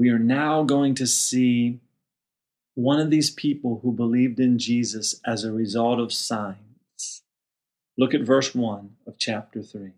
we 0.00 0.08
are 0.08 0.18
now 0.18 0.62
going 0.62 0.94
to 0.94 1.06
see 1.06 1.78
one 2.74 3.00
of 3.00 3.10
these 3.10 3.30
people 3.30 3.80
who 3.82 3.92
believed 3.92 4.38
in 4.38 4.58
Jesus 4.58 5.20
as 5.26 5.44
a 5.44 5.52
result 5.52 5.98
of 5.98 6.12
signs. 6.12 7.22
Look 7.98 8.14
at 8.14 8.22
verse 8.22 8.54
1 8.54 8.96
of 9.06 9.18
chapter 9.18 9.62
3. 9.62 9.92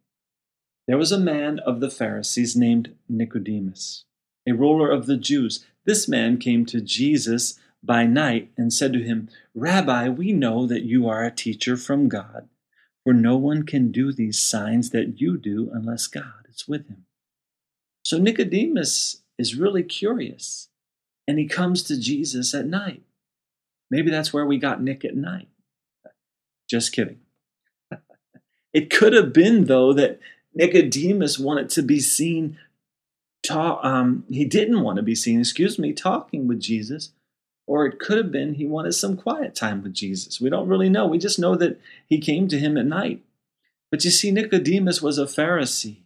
There 0.88 0.99
was 0.99 1.12
a 1.12 1.19
man 1.19 1.59
of 1.61 1.81
the 1.81 1.91
Pharisees 1.91 2.57
named 2.57 2.95
Nicodemus, 3.09 4.05
a 4.49 4.52
ruler 4.52 4.91
of 4.91 5.07
the 5.07 5.17
Jews. 5.17 5.64
This 5.85 6.09
man 6.09 6.38
came 6.38 6.67
to 6.67 6.81
Jesus 6.81 7.59
by 7.83 8.05
night 8.07 8.50
and 8.57 8.73
said 8.73 8.93
to 8.95 9.02
him, 9.02 9.29
Rabbi, 9.55 10.09
we 10.09 10.33
know 10.33 10.67
that 10.67 10.83
you 10.83 11.09
are 11.09 11.25
a 11.25 11.31
teacher 11.31 11.76
from 11.76 12.09
God, 12.09 12.49
for 13.05 13.12
no 13.12 13.37
one 13.37 13.64
can 13.64 13.93
do 13.93 14.12
these 14.12 14.38
signs 14.38 14.91
that 14.91 15.21
you 15.21 15.37
do 15.37 15.71
unless 15.73 16.07
God 16.07 16.47
is 16.49 16.67
with 16.67 16.88
him. 16.88 17.05
So 18.05 18.19
Nicodemus 18.19 19.23
is 19.38 19.57
really 19.57 19.83
curious 19.83 20.69
and 21.33 21.39
he 21.39 21.49
comes 21.49 21.83
to 21.85 21.99
Jesus 21.99 22.53
at 22.53 22.67
night. 22.67 23.01
Maybe 23.91 24.11
that's 24.11 24.35
where 24.35 24.45
we 24.45 24.59
got 24.59 24.83
Nick 24.83 25.03
at 25.03 25.17
night. 25.17 25.49
Just 26.69 26.93
kidding. 26.93 27.21
it 28.75 28.91
could 28.91 29.15
have 29.15 29.33
been, 29.33 29.65
though, 29.65 29.95
that 29.95 30.21
Nicodemus 30.53 31.39
wanted 31.39 31.71
to 31.71 31.83
be 31.83 32.01
seen. 32.01 32.59
Ta- 33.43 33.81
um, 33.83 34.27
he 34.29 34.45
didn't 34.45 34.83
want 34.83 34.97
to 34.97 35.03
be 35.03 35.15
seen, 35.15 35.41
excuse 35.41 35.79
me, 35.79 35.95
talking 35.95 36.47
with 36.47 36.61
Jesus. 36.61 37.12
Or 37.67 37.87
it 37.87 37.99
could 37.99 38.19
have 38.19 38.31
been 38.31 38.57
he 38.57 38.67
wanted 38.67 38.93
some 38.93 39.17
quiet 39.17 39.55
time 39.55 39.83
with 39.83 39.95
Jesus. 39.95 40.39
We 40.39 40.51
don't 40.51 40.69
really 40.69 40.91
know. 40.91 41.07
We 41.07 41.17
just 41.17 41.39
know 41.39 41.57
that 41.57 41.81
he 42.07 42.19
came 42.19 42.47
to 42.49 42.59
him 42.59 42.77
at 42.77 42.85
night. 42.85 43.23
But 43.91 44.05
you 44.05 44.11
see, 44.11 44.31
Nicodemus 44.31 45.01
was 45.01 45.17
a 45.17 45.25
Pharisee. 45.25 46.01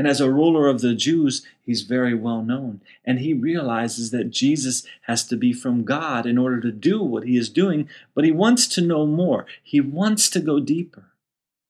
And 0.00 0.08
as 0.08 0.18
a 0.18 0.32
ruler 0.32 0.66
of 0.66 0.80
the 0.80 0.94
Jews, 0.94 1.46
he's 1.60 1.82
very 1.82 2.14
well 2.14 2.40
known. 2.40 2.80
And 3.04 3.18
he 3.18 3.34
realizes 3.34 4.12
that 4.12 4.30
Jesus 4.30 4.82
has 5.02 5.26
to 5.26 5.36
be 5.36 5.52
from 5.52 5.84
God 5.84 6.24
in 6.24 6.38
order 6.38 6.58
to 6.58 6.72
do 6.72 7.02
what 7.02 7.24
he 7.24 7.36
is 7.36 7.50
doing, 7.50 7.86
but 8.14 8.24
he 8.24 8.32
wants 8.32 8.66
to 8.68 8.80
know 8.80 9.04
more. 9.04 9.44
He 9.62 9.78
wants 9.78 10.30
to 10.30 10.40
go 10.40 10.58
deeper. 10.58 11.10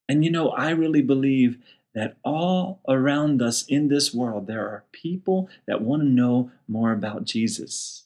And 0.08 0.24
you 0.24 0.30
know, 0.30 0.50
I 0.50 0.70
really 0.70 1.02
believe 1.02 1.58
that 1.92 2.18
all 2.24 2.78
around 2.86 3.42
us 3.42 3.66
in 3.66 3.88
this 3.88 4.14
world, 4.14 4.46
there 4.46 4.68
are 4.68 4.84
people 4.92 5.50
that 5.66 5.82
want 5.82 6.02
to 6.02 6.08
know 6.08 6.52
more 6.68 6.92
about 6.92 7.24
Jesus. 7.24 8.04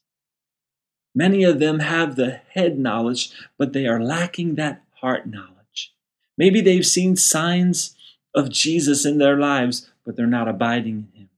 Many 1.14 1.44
of 1.44 1.60
them 1.60 1.80
have 1.80 2.16
the 2.16 2.40
head 2.48 2.78
knowledge, 2.78 3.30
but 3.58 3.74
they 3.74 3.86
are 3.86 4.02
lacking 4.02 4.54
that 4.54 4.84
heart 5.02 5.26
knowledge. 5.26 5.92
Maybe 6.38 6.62
they've 6.62 6.86
seen 6.86 7.14
signs 7.14 7.94
of 8.34 8.48
Jesus 8.48 9.04
in 9.04 9.18
their 9.18 9.38
lives, 9.38 9.90
but 10.04 10.16
they're 10.16 10.26
not 10.26 10.48
abiding 10.48 11.08
in 11.14 11.20
Him. 11.22 11.28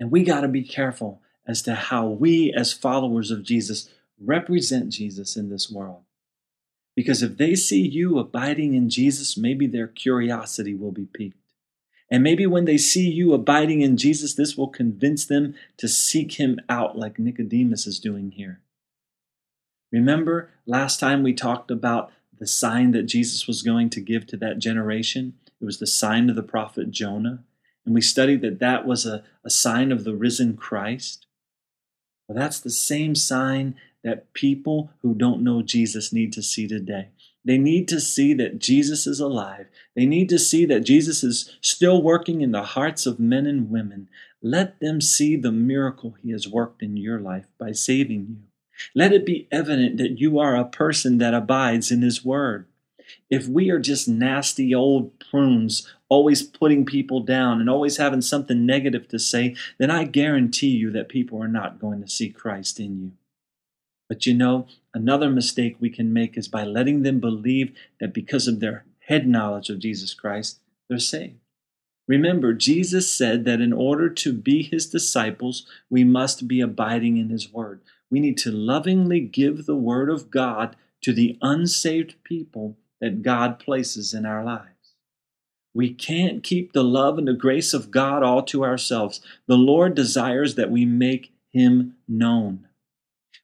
And 0.00 0.10
we 0.10 0.22
got 0.24 0.40
to 0.40 0.48
be 0.48 0.62
careful 0.62 1.20
as 1.46 1.62
to 1.62 1.74
how 1.74 2.06
we, 2.06 2.52
as 2.52 2.72
followers 2.72 3.30
of 3.30 3.42
Jesus, 3.42 3.88
represent 4.20 4.90
Jesus 4.90 5.36
in 5.36 5.50
this 5.50 5.70
world. 5.70 6.02
Because 6.96 7.22
if 7.22 7.36
they 7.36 7.54
see 7.54 7.80
you 7.80 8.18
abiding 8.18 8.74
in 8.74 8.88
Jesus, 8.88 9.36
maybe 9.36 9.66
their 9.66 9.88
curiosity 9.88 10.74
will 10.74 10.92
be 10.92 11.06
piqued. 11.06 11.38
And 12.10 12.22
maybe 12.22 12.46
when 12.46 12.64
they 12.64 12.78
see 12.78 13.08
you 13.08 13.32
abiding 13.32 13.80
in 13.80 13.96
Jesus, 13.96 14.34
this 14.34 14.56
will 14.56 14.68
convince 14.68 15.24
them 15.24 15.54
to 15.78 15.88
seek 15.88 16.32
him 16.32 16.60
out 16.68 16.96
like 16.96 17.18
Nicodemus 17.18 17.86
is 17.86 17.98
doing 17.98 18.32
here. 18.32 18.60
Remember 19.90 20.50
last 20.66 21.00
time 21.00 21.22
we 21.22 21.32
talked 21.32 21.70
about 21.70 22.12
the 22.38 22.46
sign 22.46 22.92
that 22.92 23.04
Jesus 23.04 23.46
was 23.46 23.62
going 23.62 23.90
to 23.90 24.00
give 24.00 24.26
to 24.28 24.36
that 24.36 24.58
generation? 24.58 25.34
It 25.64 25.66
was 25.66 25.78
the 25.78 25.86
sign 25.86 26.28
of 26.28 26.36
the 26.36 26.42
prophet 26.42 26.90
Jonah. 26.90 27.42
And 27.86 27.94
we 27.94 28.02
studied 28.02 28.42
that 28.42 28.58
that 28.58 28.86
was 28.86 29.06
a, 29.06 29.24
a 29.42 29.48
sign 29.48 29.92
of 29.92 30.04
the 30.04 30.14
risen 30.14 30.58
Christ. 30.58 31.26
Well, 32.28 32.36
that's 32.36 32.60
the 32.60 32.68
same 32.68 33.14
sign 33.14 33.74
that 34.02 34.34
people 34.34 34.90
who 35.00 35.14
don't 35.14 35.42
know 35.42 35.62
Jesus 35.62 36.12
need 36.12 36.34
to 36.34 36.42
see 36.42 36.68
today. 36.68 37.08
They 37.46 37.56
need 37.56 37.88
to 37.88 37.98
see 37.98 38.34
that 38.34 38.58
Jesus 38.58 39.06
is 39.06 39.20
alive. 39.20 39.68
They 39.96 40.04
need 40.04 40.28
to 40.28 40.38
see 40.38 40.66
that 40.66 40.80
Jesus 40.80 41.24
is 41.24 41.56
still 41.62 42.02
working 42.02 42.42
in 42.42 42.52
the 42.52 42.62
hearts 42.62 43.06
of 43.06 43.18
men 43.18 43.46
and 43.46 43.70
women. 43.70 44.10
Let 44.42 44.80
them 44.80 45.00
see 45.00 45.34
the 45.34 45.50
miracle 45.50 46.14
he 46.22 46.30
has 46.32 46.46
worked 46.46 46.82
in 46.82 46.98
your 46.98 47.20
life 47.20 47.46
by 47.56 47.72
saving 47.72 48.26
you. 48.28 48.36
Let 48.94 49.14
it 49.14 49.24
be 49.24 49.48
evident 49.50 49.96
that 49.96 50.20
you 50.20 50.38
are 50.38 50.56
a 50.56 50.66
person 50.66 51.16
that 51.18 51.32
abides 51.32 51.90
in 51.90 52.02
his 52.02 52.22
word. 52.22 52.66
If 53.30 53.46
we 53.46 53.70
are 53.70 53.78
just 53.78 54.08
nasty 54.08 54.74
old 54.74 55.18
prunes, 55.18 55.86
always 56.08 56.42
putting 56.42 56.84
people 56.84 57.20
down 57.20 57.60
and 57.60 57.68
always 57.68 57.96
having 57.96 58.20
something 58.20 58.64
negative 58.64 59.08
to 59.08 59.18
say, 59.18 59.56
then 59.78 59.90
I 59.90 60.04
guarantee 60.04 60.68
you 60.68 60.90
that 60.92 61.08
people 61.08 61.42
are 61.42 61.48
not 61.48 61.80
going 61.80 62.00
to 62.02 62.08
see 62.08 62.30
Christ 62.30 62.78
in 62.78 63.00
you. 63.00 63.12
But 64.08 64.26
you 64.26 64.34
know, 64.34 64.66
another 64.92 65.30
mistake 65.30 65.76
we 65.80 65.90
can 65.90 66.12
make 66.12 66.36
is 66.36 66.48
by 66.48 66.64
letting 66.64 67.02
them 67.02 67.20
believe 67.20 67.74
that 68.00 68.12
because 68.12 68.46
of 68.46 68.60
their 68.60 68.84
head 69.00 69.26
knowledge 69.26 69.70
of 69.70 69.78
Jesus 69.78 70.14
Christ, 70.14 70.60
they're 70.88 70.98
saved. 70.98 71.38
Remember, 72.06 72.52
Jesus 72.52 73.10
said 73.10 73.44
that 73.46 73.60
in 73.60 73.72
order 73.72 74.10
to 74.10 74.32
be 74.32 74.62
his 74.62 74.86
disciples, 74.86 75.66
we 75.88 76.04
must 76.04 76.46
be 76.46 76.60
abiding 76.60 77.16
in 77.16 77.30
his 77.30 77.50
word. 77.50 77.80
We 78.10 78.20
need 78.20 78.36
to 78.38 78.50
lovingly 78.50 79.20
give 79.20 79.64
the 79.64 79.76
word 79.76 80.10
of 80.10 80.30
God 80.30 80.76
to 81.02 81.12
the 81.12 81.38
unsaved 81.40 82.22
people 82.22 82.76
that 83.04 83.20
God 83.20 83.58
places 83.58 84.14
in 84.14 84.24
our 84.24 84.42
lives. 84.42 84.94
We 85.74 85.92
can't 85.92 86.42
keep 86.42 86.72
the 86.72 86.82
love 86.82 87.18
and 87.18 87.28
the 87.28 87.34
grace 87.34 87.74
of 87.74 87.90
God 87.90 88.22
all 88.22 88.42
to 88.44 88.64
ourselves. 88.64 89.20
The 89.46 89.58
Lord 89.58 89.94
desires 89.94 90.54
that 90.54 90.70
we 90.70 90.86
make 90.86 91.34
Him 91.52 91.96
known. 92.08 92.66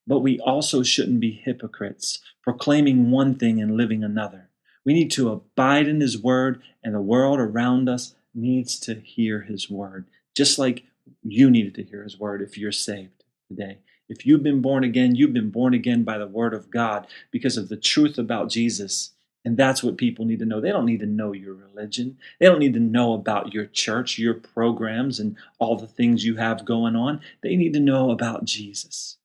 But 0.07 0.21
we 0.21 0.40
also 0.40 0.83
shouldn't 0.83 1.21
be 1.21 1.33
hypocrites, 1.33 2.21
proclaiming 2.43 3.11
one 3.11 3.35
thing 3.35 3.61
and 3.61 3.76
living 3.76 4.02
another. 4.02 4.49
We 4.83 4.95
need 4.95 5.11
to 5.11 5.31
abide 5.31 5.87
in 5.87 6.00
His 6.00 6.17
Word, 6.17 6.62
and 6.83 6.95
the 6.95 7.02
world 7.02 7.38
around 7.38 7.87
us 7.87 8.14
needs 8.35 8.81
to 8.81 8.95
hear 8.95 9.43
His 9.43 9.69
Word, 9.69 10.07
just 10.35 10.59
like 10.59 10.85
you 11.23 11.50
needed 11.50 11.75
to 11.75 11.85
hear 11.85 12.02
His 12.02 12.19
Word 12.19 12.40
if 12.40 12.57
you're 12.57 12.73
saved 12.73 13.25
today. 13.47 13.81
If 14.09 14.25
you've 14.25 14.43
been 14.43 14.62
born 14.62 14.85
again, 14.85 15.17
you've 15.17 15.35
been 15.35 15.50
born 15.50 15.75
again 15.75 16.02
by 16.02 16.17
the 16.17 16.26
Word 16.26 16.55
of 16.55 16.71
God 16.71 17.07
because 17.31 17.59
of 17.59 17.69
the 17.69 17.76
truth 17.76 18.17
about 18.17 18.49
Jesus 18.49 19.12
And 19.45 19.57
that's 19.57 19.83
what 19.83 19.97
people 19.97 20.27
need 20.27 20.41
to 20.41 20.45
know. 20.45 20.61
They 20.61 20.71
don't 20.71 20.85
need 20.85 21.01
to 21.01 21.07
know 21.07 21.33
your 21.33 21.55
religion. 21.55 22.19
They 22.39 22.47
don't 22.47 22.59
need 22.59 22.75
to 22.75 22.81
know 22.81 23.15
about 23.15 23.55
your 23.55 23.67
church, 23.67 24.19
your 24.19 24.35
programs, 24.35 25.19
and 25.19 25.37
all 25.59 25.77
the 25.77 25.87
things 25.87 26.25
you 26.25 26.37
have 26.37 26.67
going 26.67 26.95
on. 26.95 27.23
They 27.43 27.57
need 27.57 27.73
to 27.73 27.81
know 27.81 28.11
about 28.11 28.45
Jesus. 28.45 29.17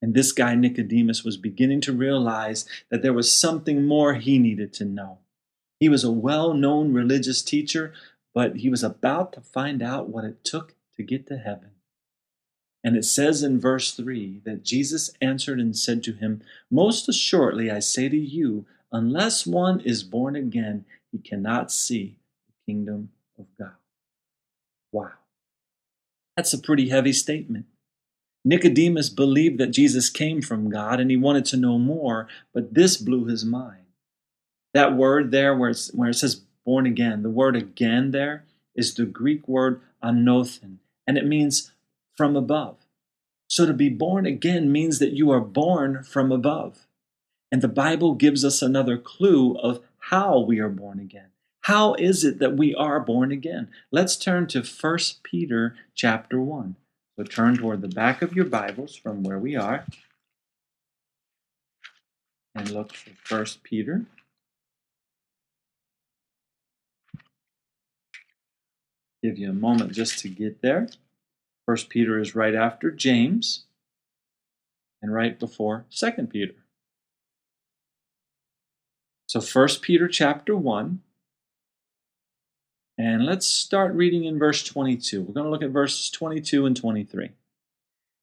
And 0.00 0.14
this 0.14 0.32
guy, 0.32 0.54
Nicodemus, 0.54 1.24
was 1.24 1.36
beginning 1.36 1.80
to 1.82 1.92
realize 1.92 2.66
that 2.90 3.02
there 3.02 3.12
was 3.12 3.34
something 3.34 3.86
more 3.86 4.14
he 4.14 4.38
needed 4.38 4.72
to 4.74 4.84
know. 4.84 5.18
He 5.78 5.88
was 5.88 6.04
a 6.04 6.10
well 6.10 6.54
known 6.54 6.92
religious 6.92 7.42
teacher, 7.42 7.92
but 8.34 8.56
he 8.56 8.70
was 8.70 8.82
about 8.82 9.32
to 9.34 9.40
find 9.40 9.82
out 9.82 10.08
what 10.08 10.24
it 10.24 10.44
took 10.44 10.74
to 10.96 11.02
get 11.02 11.26
to 11.26 11.36
heaven. 11.36 11.70
And 12.82 12.96
it 12.96 13.04
says 13.04 13.42
in 13.42 13.58
verse 13.58 13.92
3 13.92 14.42
that 14.44 14.62
Jesus 14.62 15.10
answered 15.22 15.58
and 15.58 15.76
said 15.76 16.02
to 16.04 16.12
him, 16.12 16.42
Most 16.70 17.08
assuredly 17.08 17.70
I 17.70 17.78
say 17.78 18.10
to 18.10 18.16
you, 18.16 18.66
unless 18.94 19.46
one 19.46 19.80
is 19.80 20.04
born 20.04 20.36
again, 20.36 20.84
he 21.10 21.18
cannot 21.18 21.70
see 21.72 22.16
the 22.46 22.72
kingdom 22.72 23.10
of 23.38 23.46
God. 23.58 23.72
Wow. 24.92 25.10
That's 26.36 26.52
a 26.52 26.58
pretty 26.58 26.88
heavy 26.88 27.12
statement. 27.12 27.66
Nicodemus 28.44 29.08
believed 29.08 29.58
that 29.58 29.72
Jesus 29.72 30.10
came 30.10 30.40
from 30.40 30.70
God 30.70 31.00
and 31.00 31.10
he 31.10 31.16
wanted 31.16 31.44
to 31.46 31.56
know 31.56 31.78
more, 31.78 32.28
but 32.52 32.74
this 32.74 32.96
blew 32.96 33.24
his 33.24 33.44
mind. 33.44 33.82
That 34.74 34.96
word 34.96 35.30
there, 35.30 35.56
where, 35.56 35.74
where 35.92 36.10
it 36.10 36.14
says 36.14 36.42
born 36.64 36.86
again, 36.86 37.22
the 37.22 37.30
word 37.30 37.56
again 37.56 38.12
there 38.12 38.44
is 38.76 38.94
the 38.94 39.06
Greek 39.06 39.48
word 39.48 39.80
anothen, 40.02 40.76
and 41.06 41.16
it 41.16 41.26
means 41.26 41.72
from 42.16 42.36
above. 42.36 42.76
So 43.48 43.66
to 43.66 43.72
be 43.72 43.88
born 43.88 44.26
again 44.26 44.70
means 44.70 44.98
that 44.98 45.12
you 45.12 45.30
are 45.30 45.40
born 45.40 46.02
from 46.02 46.30
above. 46.30 46.86
And 47.54 47.62
the 47.62 47.68
Bible 47.68 48.16
gives 48.16 48.44
us 48.44 48.62
another 48.62 48.98
clue 48.98 49.56
of 49.58 49.80
how 50.10 50.40
we 50.40 50.58
are 50.58 50.68
born 50.68 50.98
again. 50.98 51.28
How 51.60 51.94
is 51.94 52.24
it 52.24 52.40
that 52.40 52.56
we 52.56 52.74
are 52.74 52.98
born 52.98 53.30
again? 53.30 53.68
Let's 53.92 54.16
turn 54.16 54.48
to 54.48 54.64
1 54.64 54.98
Peter 55.22 55.76
chapter 55.94 56.40
1. 56.40 56.74
So 57.14 57.22
turn 57.22 57.56
toward 57.56 57.80
the 57.80 57.86
back 57.86 58.22
of 58.22 58.34
your 58.34 58.46
Bibles 58.46 58.96
from 58.96 59.22
where 59.22 59.38
we 59.38 59.54
are 59.54 59.84
and 62.56 62.68
look 62.72 62.92
for 62.92 63.36
1 63.36 63.46
Peter. 63.62 64.06
Give 69.22 69.38
you 69.38 69.50
a 69.50 69.52
moment 69.52 69.92
just 69.92 70.18
to 70.18 70.28
get 70.28 70.60
there. 70.60 70.88
First 71.66 71.88
Peter 71.88 72.18
is 72.18 72.34
right 72.34 72.56
after 72.56 72.90
James 72.90 73.66
and 75.00 75.14
right 75.14 75.38
before 75.38 75.84
Second 75.88 76.30
Peter. 76.30 76.54
So 79.34 79.40
First 79.40 79.82
Peter 79.82 80.06
chapter 80.06 80.54
1 80.54 81.00
and 82.96 83.26
let's 83.26 83.48
start 83.48 83.92
reading 83.92 84.22
in 84.22 84.38
verse 84.38 84.62
22. 84.62 85.22
We're 85.22 85.34
going 85.34 85.46
to 85.46 85.50
look 85.50 85.64
at 85.64 85.70
verses 85.70 86.08
22 86.10 86.64
and 86.64 86.76
23. 86.76 87.30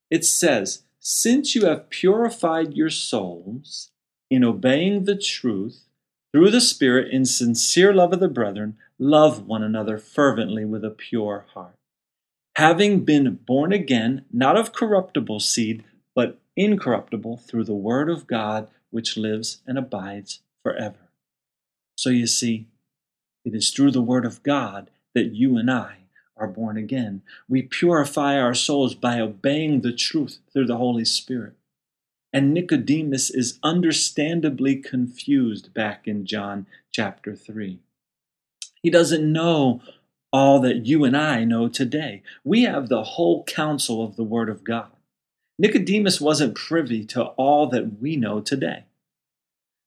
It 0.10 0.24
says, 0.24 0.84
Since 1.02 1.54
you 1.54 1.66
have 1.66 1.90
purified 1.90 2.76
your 2.76 2.90
souls 2.90 3.92
in 4.30 4.46
obeying 4.46 5.04
the 5.04 5.18
truth 5.18 5.84
through 6.32 6.50
the 6.50 6.62
Spirit 6.62 7.12
in 7.12 7.26
sincere 7.26 7.94
love 7.94 8.14
of 8.14 8.22
the 8.22 8.30
brethren, 8.30 8.78
love 8.98 9.46
one 9.46 9.64
another 9.64 9.98
fervently 9.98 10.64
with 10.64 10.86
a 10.86 10.92
pure 10.92 11.46
heart 11.54 11.76
having 12.56 13.04
been 13.04 13.36
born 13.46 13.74
again, 13.74 14.24
not 14.32 14.56
of 14.56 14.72
corruptible 14.72 15.42
seed, 15.42 15.84
but 16.16 16.40
incorruptible 16.56 17.36
through 17.36 17.66
the 17.66 17.74
word 17.74 18.10
of 18.10 18.28
God, 18.28 18.70
which 18.92 19.18
lives 19.18 19.62
and 19.68 19.78
abides 19.78 20.40
forever. 20.64 21.10
So 21.96 22.10
you 22.10 22.28
see, 22.28 22.68
it 23.46 23.54
is 23.54 23.70
through 23.70 23.92
the 23.92 24.02
word 24.02 24.26
of 24.26 24.44
God 24.44 24.90
that 25.14 25.34
you 25.34 25.58
and 25.58 25.70
I 25.70 25.98
are 26.38 26.48
born 26.48 26.78
again. 26.78 27.22
We 27.48 27.62
purify 27.62 28.40
our 28.40 28.54
souls 28.54 28.96
by 28.96 29.20
obeying 29.20 29.82
the 29.82 29.94
truth 29.94 30.40
through 30.52 30.66
the 30.68 30.78
Holy 30.78 31.06
Spirit. 31.06 31.54
And 32.34 32.54
Nicodemus 32.54 33.30
is 33.30 33.60
understandably 33.62 34.78
confused 34.78 35.74
back 35.74 36.08
in 36.08 36.26
John 36.26 36.66
chapter 36.92 37.36
3. 37.36 37.80
He 38.82 38.90
doesn't 38.90 39.32
know 39.32 39.82
all 40.34 40.60
that 40.62 40.86
you 40.86 41.04
and 41.04 41.16
I 41.16 41.44
know 41.44 41.68
today. 41.68 42.24
We 42.44 42.64
have 42.64 42.88
the 42.88 43.04
whole 43.04 43.44
counsel 43.44 44.04
of 44.04 44.16
the 44.16 44.24
Word 44.24 44.50
of 44.50 44.64
God. 44.64 44.92
Nicodemus 45.60 46.22
wasn't 46.22 46.56
privy 46.56 47.06
to 47.06 47.24
all 47.24 47.68
that 47.68 48.02
we 48.02 48.16
know 48.16 48.40
today. 48.40 48.86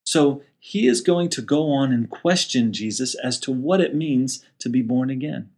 So 0.05 0.43
he 0.67 0.87
is 0.87 1.03
going 1.03 1.29
to 1.29 1.43
go 1.43 1.71
on 1.71 1.93
and 1.93 2.09
question 2.09 2.73
Jesus 2.73 3.15
as 3.17 3.39
to 3.41 3.53
what 3.53 3.83
it 3.83 3.95
means 3.95 4.43
to 4.59 4.71
be 4.71 4.81
born 4.81 5.11
again. 5.11 5.51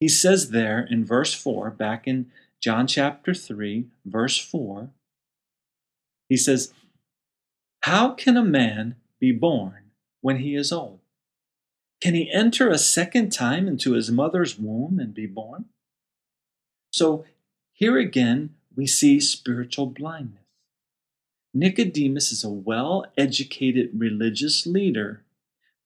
He 0.00 0.08
says 0.08 0.50
there 0.50 0.88
in 0.90 1.04
verse 1.04 1.32
4, 1.32 1.70
back 1.70 2.08
in 2.08 2.32
John 2.60 2.88
chapter 2.88 3.32
3, 3.32 3.86
verse 4.04 4.36
4, 4.36 4.90
he 6.28 6.36
says, 6.36 6.74
How 7.82 8.10
can 8.10 8.36
a 8.36 8.42
man 8.42 8.96
be 9.20 9.30
born 9.30 9.92
when 10.20 10.38
he 10.38 10.56
is 10.56 10.72
old? 10.72 10.98
Can 12.00 12.16
he 12.16 12.28
enter 12.32 12.68
a 12.68 12.76
second 12.76 13.30
time 13.30 13.68
into 13.68 13.92
his 13.92 14.10
mother's 14.10 14.58
womb 14.58 14.98
and 14.98 15.14
be 15.14 15.26
born? 15.26 15.66
So 16.90 17.24
here 17.72 17.98
again, 17.98 18.56
we 18.74 18.88
see 18.88 19.20
spiritual 19.20 19.86
blindness. 19.86 20.43
Nicodemus 21.54 22.32
is 22.32 22.42
a 22.42 22.50
well 22.50 23.06
educated 23.16 23.90
religious 23.96 24.66
leader, 24.66 25.22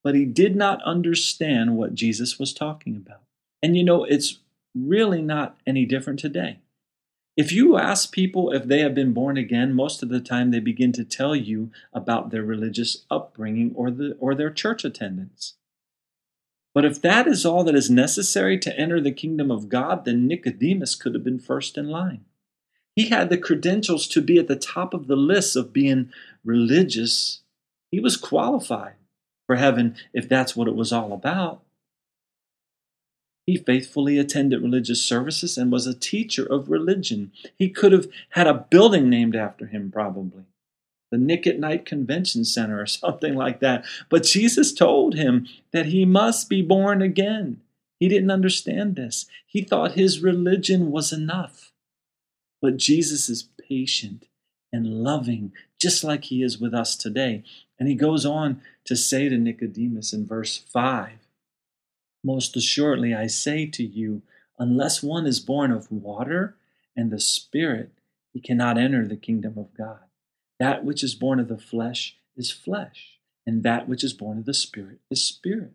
but 0.02 0.14
he 0.14 0.24
did 0.24 0.56
not 0.56 0.82
understand 0.82 1.76
what 1.76 1.94
Jesus 1.94 2.38
was 2.38 2.54
talking 2.54 2.96
about. 2.96 3.20
And 3.62 3.76
you 3.76 3.84
know, 3.84 4.04
it's 4.04 4.38
really 4.74 5.20
not 5.20 5.58
any 5.66 5.84
different 5.84 6.18
today. 6.18 6.60
If 7.36 7.52
you 7.52 7.76
ask 7.76 8.10
people 8.10 8.50
if 8.50 8.64
they 8.64 8.80
have 8.80 8.94
been 8.94 9.12
born 9.12 9.36
again, 9.36 9.72
most 9.72 10.02
of 10.02 10.08
the 10.08 10.20
time 10.20 10.50
they 10.50 10.58
begin 10.58 10.90
to 10.92 11.04
tell 11.04 11.36
you 11.36 11.70
about 11.92 12.30
their 12.30 12.42
religious 12.42 13.04
upbringing 13.10 13.72
or, 13.76 13.90
the, 13.90 14.16
or 14.18 14.34
their 14.34 14.50
church 14.50 14.84
attendance. 14.84 15.54
But 16.74 16.84
if 16.84 17.00
that 17.02 17.26
is 17.26 17.46
all 17.46 17.62
that 17.64 17.74
is 17.74 17.90
necessary 17.90 18.58
to 18.58 18.76
enter 18.76 19.00
the 19.00 19.12
kingdom 19.12 19.50
of 19.50 19.68
God, 19.68 20.04
then 20.04 20.26
Nicodemus 20.26 20.94
could 20.94 21.14
have 21.14 21.24
been 21.24 21.38
first 21.38 21.78
in 21.78 21.88
line. 21.88 22.24
He 22.98 23.10
had 23.10 23.30
the 23.30 23.38
credentials 23.38 24.08
to 24.08 24.20
be 24.20 24.38
at 24.38 24.48
the 24.48 24.56
top 24.56 24.92
of 24.92 25.06
the 25.06 25.14
list 25.14 25.54
of 25.54 25.72
being 25.72 26.10
religious. 26.44 27.42
He 27.92 28.00
was 28.00 28.16
qualified 28.16 28.94
for 29.46 29.54
heaven 29.54 29.94
if 30.12 30.28
that's 30.28 30.56
what 30.56 30.66
it 30.66 30.74
was 30.74 30.92
all 30.92 31.12
about. 31.12 31.62
He 33.46 33.56
faithfully 33.56 34.18
attended 34.18 34.62
religious 34.62 35.00
services 35.00 35.56
and 35.56 35.70
was 35.70 35.86
a 35.86 35.94
teacher 35.94 36.44
of 36.44 36.70
religion. 36.70 37.30
He 37.56 37.68
could 37.68 37.92
have 37.92 38.08
had 38.30 38.48
a 38.48 38.66
building 38.68 39.08
named 39.08 39.36
after 39.36 39.66
him, 39.66 39.92
probably 39.92 40.46
the 41.12 41.18
Nick 41.18 41.46
at 41.46 41.60
Night 41.60 41.86
Convention 41.86 42.44
Center 42.44 42.80
or 42.80 42.86
something 43.04 43.36
like 43.36 43.60
that. 43.60 43.84
But 44.08 44.24
Jesus 44.24 44.72
told 44.72 45.14
him 45.14 45.46
that 45.72 45.86
he 45.86 46.04
must 46.04 46.48
be 46.48 46.62
born 46.62 47.00
again. 47.00 47.60
He 48.00 48.08
didn't 48.08 48.32
understand 48.32 48.96
this. 48.96 49.26
He 49.46 49.62
thought 49.62 49.92
his 49.92 50.20
religion 50.20 50.90
was 50.90 51.12
enough. 51.12 51.72
But 52.60 52.76
Jesus 52.76 53.28
is 53.28 53.48
patient 53.68 54.26
and 54.72 55.02
loving, 55.02 55.52
just 55.80 56.04
like 56.04 56.24
he 56.24 56.42
is 56.42 56.58
with 56.58 56.74
us 56.74 56.96
today. 56.96 57.44
And 57.78 57.88
he 57.88 57.94
goes 57.94 58.26
on 58.26 58.60
to 58.84 58.96
say 58.96 59.28
to 59.28 59.38
Nicodemus 59.38 60.12
in 60.12 60.26
verse 60.26 60.58
5 60.58 61.12
Most 62.24 62.56
assuredly, 62.56 63.14
I 63.14 63.26
say 63.26 63.66
to 63.66 63.84
you, 63.84 64.22
unless 64.58 65.02
one 65.02 65.26
is 65.26 65.40
born 65.40 65.70
of 65.70 65.90
water 65.90 66.56
and 66.96 67.10
the 67.10 67.20
Spirit, 67.20 67.92
he 68.32 68.40
cannot 68.40 68.78
enter 68.78 69.06
the 69.06 69.16
kingdom 69.16 69.56
of 69.56 69.74
God. 69.74 70.00
That 70.58 70.84
which 70.84 71.04
is 71.04 71.14
born 71.14 71.38
of 71.38 71.48
the 71.48 71.58
flesh 71.58 72.16
is 72.36 72.50
flesh, 72.50 73.18
and 73.46 73.62
that 73.62 73.88
which 73.88 74.02
is 74.02 74.12
born 74.12 74.38
of 74.38 74.44
the 74.44 74.54
Spirit 74.54 74.98
is 75.10 75.22
spirit. 75.22 75.72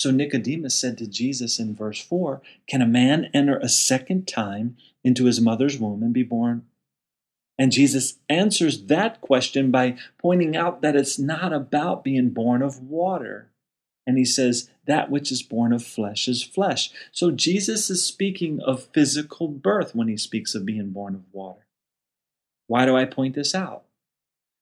So 0.00 0.10
Nicodemus 0.10 0.74
said 0.74 0.96
to 0.96 1.06
Jesus 1.06 1.58
in 1.58 1.76
verse 1.76 2.00
4 2.00 2.40
Can 2.66 2.80
a 2.80 2.86
man 2.86 3.28
enter 3.34 3.58
a 3.58 3.68
second 3.68 4.26
time 4.26 4.78
into 5.04 5.26
his 5.26 5.42
mother's 5.42 5.78
womb 5.78 6.02
and 6.02 6.14
be 6.14 6.22
born? 6.22 6.64
And 7.58 7.70
Jesus 7.70 8.14
answers 8.26 8.86
that 8.86 9.20
question 9.20 9.70
by 9.70 9.98
pointing 10.16 10.56
out 10.56 10.80
that 10.80 10.96
it's 10.96 11.18
not 11.18 11.52
about 11.52 12.02
being 12.02 12.30
born 12.30 12.62
of 12.62 12.80
water. 12.80 13.50
And 14.06 14.16
he 14.16 14.24
says, 14.24 14.70
That 14.86 15.10
which 15.10 15.30
is 15.30 15.42
born 15.42 15.70
of 15.74 15.84
flesh 15.84 16.28
is 16.28 16.42
flesh. 16.42 16.90
So 17.12 17.30
Jesus 17.30 17.90
is 17.90 18.02
speaking 18.02 18.58
of 18.60 18.84
physical 18.94 19.48
birth 19.48 19.94
when 19.94 20.08
he 20.08 20.16
speaks 20.16 20.54
of 20.54 20.64
being 20.64 20.92
born 20.92 21.14
of 21.14 21.24
water. 21.30 21.66
Why 22.68 22.86
do 22.86 22.96
I 22.96 23.04
point 23.04 23.34
this 23.34 23.54
out? 23.54 23.84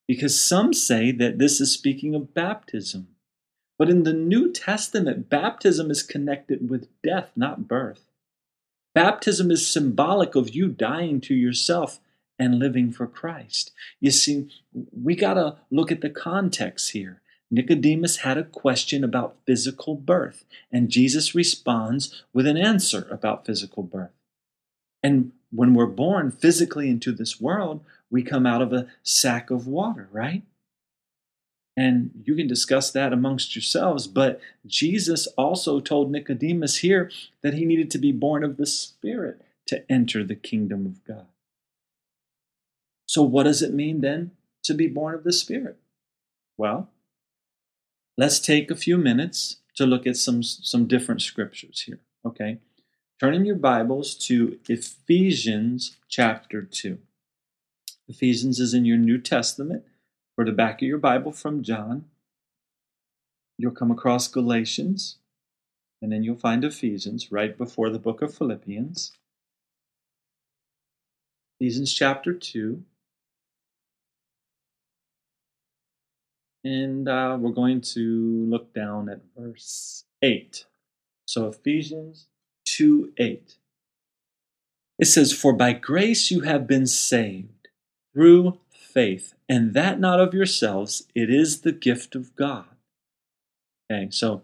because 0.08 0.40
some 0.40 0.72
say 0.72 1.12
that 1.12 1.38
this 1.38 1.60
is 1.60 1.70
speaking 1.70 2.14
of 2.14 2.34
baptism. 2.34 3.08
But 3.78 3.88
in 3.88 4.02
the 4.02 4.12
New 4.12 4.52
Testament, 4.52 5.30
baptism 5.30 5.90
is 5.90 6.02
connected 6.02 6.68
with 6.68 6.88
death, 7.02 7.30
not 7.36 7.68
birth. 7.68 8.04
Baptism 8.94 9.50
is 9.50 9.66
symbolic 9.66 10.34
of 10.34 10.54
you 10.54 10.68
dying 10.68 11.20
to 11.22 11.34
yourself 11.34 12.00
and 12.38 12.58
living 12.58 12.90
for 12.90 13.06
Christ. 13.06 13.72
You 14.00 14.10
see, 14.10 14.50
we 14.72 15.14
got 15.14 15.34
to 15.34 15.56
look 15.70 15.92
at 15.92 16.00
the 16.00 16.10
context 16.10 16.90
here. 16.90 17.20
Nicodemus 17.50 18.18
had 18.18 18.36
a 18.36 18.44
question 18.44 19.02
about 19.02 19.36
physical 19.46 19.94
birth, 19.94 20.44
and 20.70 20.90
Jesus 20.90 21.34
responds 21.34 22.22
with 22.32 22.46
an 22.46 22.56
answer 22.56 23.06
about 23.10 23.46
physical 23.46 23.82
birth. 23.82 24.10
And 25.02 25.32
when 25.50 25.74
we're 25.74 25.86
born 25.86 26.30
physically 26.30 26.90
into 26.90 27.12
this 27.12 27.40
world, 27.40 27.82
we 28.10 28.22
come 28.22 28.46
out 28.46 28.60
of 28.60 28.72
a 28.72 28.88
sack 29.02 29.50
of 29.50 29.66
water, 29.66 30.08
right? 30.12 30.42
And 31.78 32.24
you 32.24 32.34
can 32.34 32.48
discuss 32.48 32.90
that 32.90 33.12
amongst 33.12 33.54
yourselves. 33.54 34.08
But 34.08 34.40
Jesus 34.66 35.28
also 35.38 35.78
told 35.78 36.10
Nicodemus 36.10 36.78
here 36.78 37.08
that 37.40 37.54
he 37.54 37.64
needed 37.64 37.88
to 37.92 37.98
be 37.98 38.10
born 38.10 38.42
of 38.42 38.56
the 38.56 38.66
Spirit 38.66 39.42
to 39.68 39.88
enter 39.88 40.24
the 40.24 40.34
kingdom 40.34 40.86
of 40.86 41.04
God. 41.04 41.26
So, 43.06 43.22
what 43.22 43.44
does 43.44 43.62
it 43.62 43.72
mean 43.72 44.00
then 44.00 44.32
to 44.64 44.74
be 44.74 44.88
born 44.88 45.14
of 45.14 45.22
the 45.22 45.32
Spirit? 45.32 45.76
Well, 46.56 46.90
let's 48.16 48.40
take 48.40 48.72
a 48.72 48.76
few 48.76 48.98
minutes 48.98 49.58
to 49.76 49.86
look 49.86 50.04
at 50.04 50.16
some, 50.16 50.42
some 50.42 50.88
different 50.88 51.22
scriptures 51.22 51.82
here, 51.82 52.00
okay? 52.26 52.58
Turn 53.20 53.34
in 53.34 53.44
your 53.44 53.54
Bibles 53.54 54.16
to 54.26 54.58
Ephesians 54.68 55.96
chapter 56.08 56.60
2. 56.60 56.98
Ephesians 58.08 58.58
is 58.58 58.74
in 58.74 58.84
your 58.84 58.96
New 58.96 59.18
Testament 59.18 59.84
or 60.38 60.44
the 60.44 60.52
back 60.52 60.80
of 60.80 60.86
your 60.86 60.98
Bible 60.98 61.32
from 61.32 61.64
John, 61.64 62.04
you'll 63.58 63.72
come 63.72 63.90
across 63.90 64.28
Galatians, 64.28 65.16
and 66.00 66.12
then 66.12 66.22
you'll 66.22 66.36
find 66.36 66.64
Ephesians 66.64 67.32
right 67.32 67.58
before 67.58 67.90
the 67.90 67.98
book 67.98 68.22
of 68.22 68.32
Philippians. 68.32 69.12
Ephesians 71.58 71.92
chapter 71.92 72.32
2. 72.32 72.84
And 76.62 77.08
uh, 77.08 77.36
we're 77.40 77.50
going 77.50 77.80
to 77.80 78.46
look 78.48 78.72
down 78.72 79.08
at 79.08 79.20
verse 79.36 80.04
8. 80.22 80.66
So 81.26 81.48
Ephesians 81.48 82.28
2 82.66 83.12
8. 83.18 83.56
It 85.00 85.06
says, 85.06 85.32
For 85.32 85.52
by 85.52 85.72
grace 85.72 86.30
you 86.30 86.40
have 86.40 86.66
been 86.68 86.86
saved 86.86 87.68
through 88.12 88.58
faith, 88.88 89.34
and 89.48 89.74
that 89.74 90.00
not 90.00 90.20
of 90.20 90.34
yourselves, 90.34 91.06
it 91.14 91.30
is 91.30 91.60
the 91.60 91.72
gift 91.72 92.14
of 92.14 92.34
God. 92.34 92.66
Okay, 93.90 94.08
so 94.10 94.42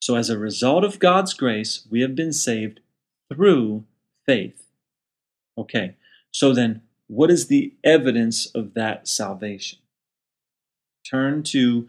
so 0.00 0.16
as 0.16 0.30
a 0.30 0.38
result 0.38 0.84
of 0.84 0.98
God's 0.98 1.34
grace, 1.34 1.86
we 1.90 2.00
have 2.02 2.14
been 2.14 2.32
saved 2.32 2.80
through 3.32 3.84
faith. 4.24 4.66
Okay, 5.58 5.96
so 6.30 6.52
then 6.52 6.82
what 7.08 7.30
is 7.30 7.46
the 7.46 7.74
evidence 7.82 8.46
of 8.46 8.74
that 8.74 9.08
salvation? 9.08 9.78
Turn 11.08 11.42
to 11.44 11.88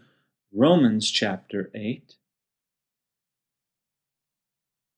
Romans 0.52 1.10
chapter 1.10 1.70
8. 1.74 2.14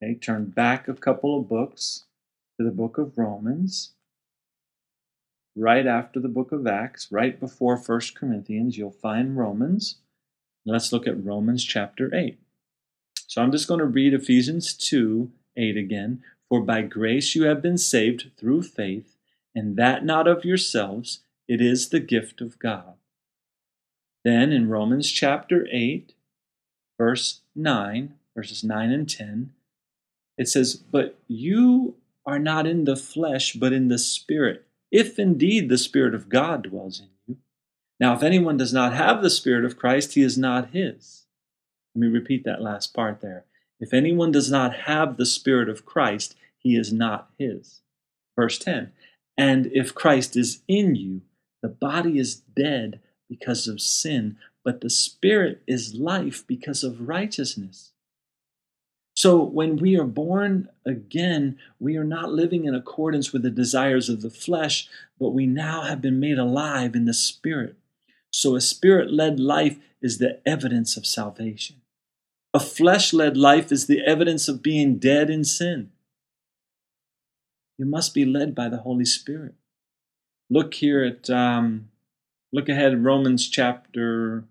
Okay, 0.02 0.14
turn 0.14 0.46
back 0.46 0.88
a 0.88 0.94
couple 0.94 1.38
of 1.38 1.48
books 1.48 2.04
to 2.58 2.64
the 2.64 2.70
book 2.70 2.96
of 2.96 3.18
Romans 3.18 3.92
right 5.61 5.87
after 5.87 6.18
the 6.18 6.29
book 6.29 6.53
of 6.53 6.66
Acts, 6.66 7.09
right 7.12 7.38
before 7.38 7.77
First 7.77 8.14
Corinthians, 8.14 8.79
you'll 8.79 8.90
find 8.90 9.37
Romans. 9.37 9.96
Let's 10.64 10.92
look 10.92 11.07
at 11.07 11.23
Romans 11.23 11.64
chapter 11.64 12.14
8. 12.14 12.38
So 13.27 13.42
I'm 13.42 13.53
just 13.53 13.68
going 13.68 13.81
to 13.81 13.87
read 13.87 14.14
Ephesians 14.14 14.75
2 14.75 15.31
8 15.57 15.77
again. 15.77 16.23
For 16.49 16.62
by 16.62 16.83
grace 16.83 17.35
you 17.35 17.44
have 17.44 17.62
been 17.62 17.79
saved 17.79 18.31
through 18.37 18.62
faith, 18.62 19.16
and 19.55 19.77
that 19.77 20.05
not 20.05 20.27
of 20.27 20.44
yourselves, 20.44 21.20
it 21.46 21.61
is 21.61 21.88
the 21.88 22.01
gift 22.01 22.40
of 22.40 22.59
God. 22.59 22.94
Then 24.25 24.53
in 24.53 24.68
Romans 24.68 25.11
chapter 25.11 25.66
8, 25.70 26.14
verse 26.99 27.40
9, 27.55 28.14
verses 28.35 28.64
9 28.64 28.90
and 28.90 29.09
10, 29.09 29.53
it 30.38 30.49
says, 30.49 30.75
But 30.75 31.18
you 31.29 31.96
are 32.25 32.38
not 32.38 32.66
in 32.66 32.85
the 32.85 32.96
flesh, 32.96 33.53
but 33.53 33.73
in 33.73 33.88
the 33.88 33.99
Spirit 33.99 34.66
if 34.90 35.18
indeed 35.18 35.68
the 35.68 35.79
Spirit 35.79 36.14
of 36.14 36.29
God 36.29 36.62
dwells 36.62 37.00
in 37.00 37.09
you. 37.26 37.37
Now, 37.98 38.14
if 38.14 38.22
anyone 38.22 38.57
does 38.57 38.72
not 38.72 38.94
have 38.94 39.22
the 39.22 39.31
Spirit 39.31 39.64
of 39.64 39.76
Christ, 39.76 40.14
he 40.14 40.22
is 40.22 40.38
not 40.38 40.70
his. 40.70 41.26
Let 41.94 42.00
me 42.00 42.09
repeat 42.09 42.44
that 42.44 42.62
last 42.62 42.94
part 42.94 43.20
there. 43.20 43.44
If 43.79 43.92
anyone 43.92 44.33
does 44.33 44.50
not 44.50 44.74
have 44.74 45.16
the 45.16 45.26
Spirit 45.26 45.68
of 45.68 45.85
Christ, 45.85 46.35
he 46.59 46.76
is 46.76 46.92
not 46.92 47.31
his. 47.38 47.81
Verse 48.37 48.59
10 48.59 48.92
And 49.37 49.66
if 49.72 49.94
Christ 49.94 50.37
is 50.37 50.62
in 50.66 50.94
you, 50.94 51.22
the 51.62 51.68
body 51.68 52.18
is 52.18 52.37
dead 52.37 53.00
because 53.29 53.68
of 53.68 53.81
sin, 53.81 54.37
but 54.64 54.81
the 54.81 54.90
Spirit 54.90 55.62
is 55.66 55.94
life 55.94 56.46
because 56.46 56.83
of 56.83 57.09
righteousness. 57.09 57.92
So 59.14 59.42
when 59.42 59.77
we 59.77 59.96
are 59.96 60.05
born 60.05 60.68
again, 60.87 61.59
we 61.79 61.96
are 61.96 62.05
not 62.05 62.33
living 62.33 62.64
in 62.64 62.75
accordance 62.75 63.33
with 63.33 63.42
the 63.42 63.51
desires 63.51 64.09
of 64.09 64.23
the 64.23 64.31
flesh, 64.31 64.88
but 65.18 65.31
we 65.31 65.46
now 65.46 65.83
have 65.83 66.01
been 66.01 66.20
made 66.20 66.38
alive 66.38 66.94
in 66.94 67.05
the 67.05 67.14
Spirit. 67.14 67.77
So 68.31 68.55
a 68.55 68.61
spirit 68.61 69.12
led 69.12 69.40
life 69.40 69.79
is 70.01 70.18
the 70.18 70.40
evidence 70.46 70.96
of 70.96 71.05
salvation. 71.05 71.77
A 72.55 72.61
flesh 72.61 73.12
led 73.12 73.37
life 73.37 73.70
is 73.70 73.87
the 73.87 74.01
evidence 74.05 74.49
of 74.49 74.62
being 74.62 74.99
dead 74.99 75.31
in 75.31 75.44
sin. 75.44 75.90
You 77.79 77.87
must 77.87 78.14
be 78.14 78.25
led 78.25 78.55
by 78.55 78.68
the 78.68 78.79
Holy 78.79 79.05
Spirit. 79.05 79.55
Look 80.49 80.75
here 80.75 81.05
at, 81.05 81.31
um, 81.31 81.90
look 82.53 82.68
ahead, 82.68 83.05
Romans 83.05 83.49
chapter. 83.49 84.44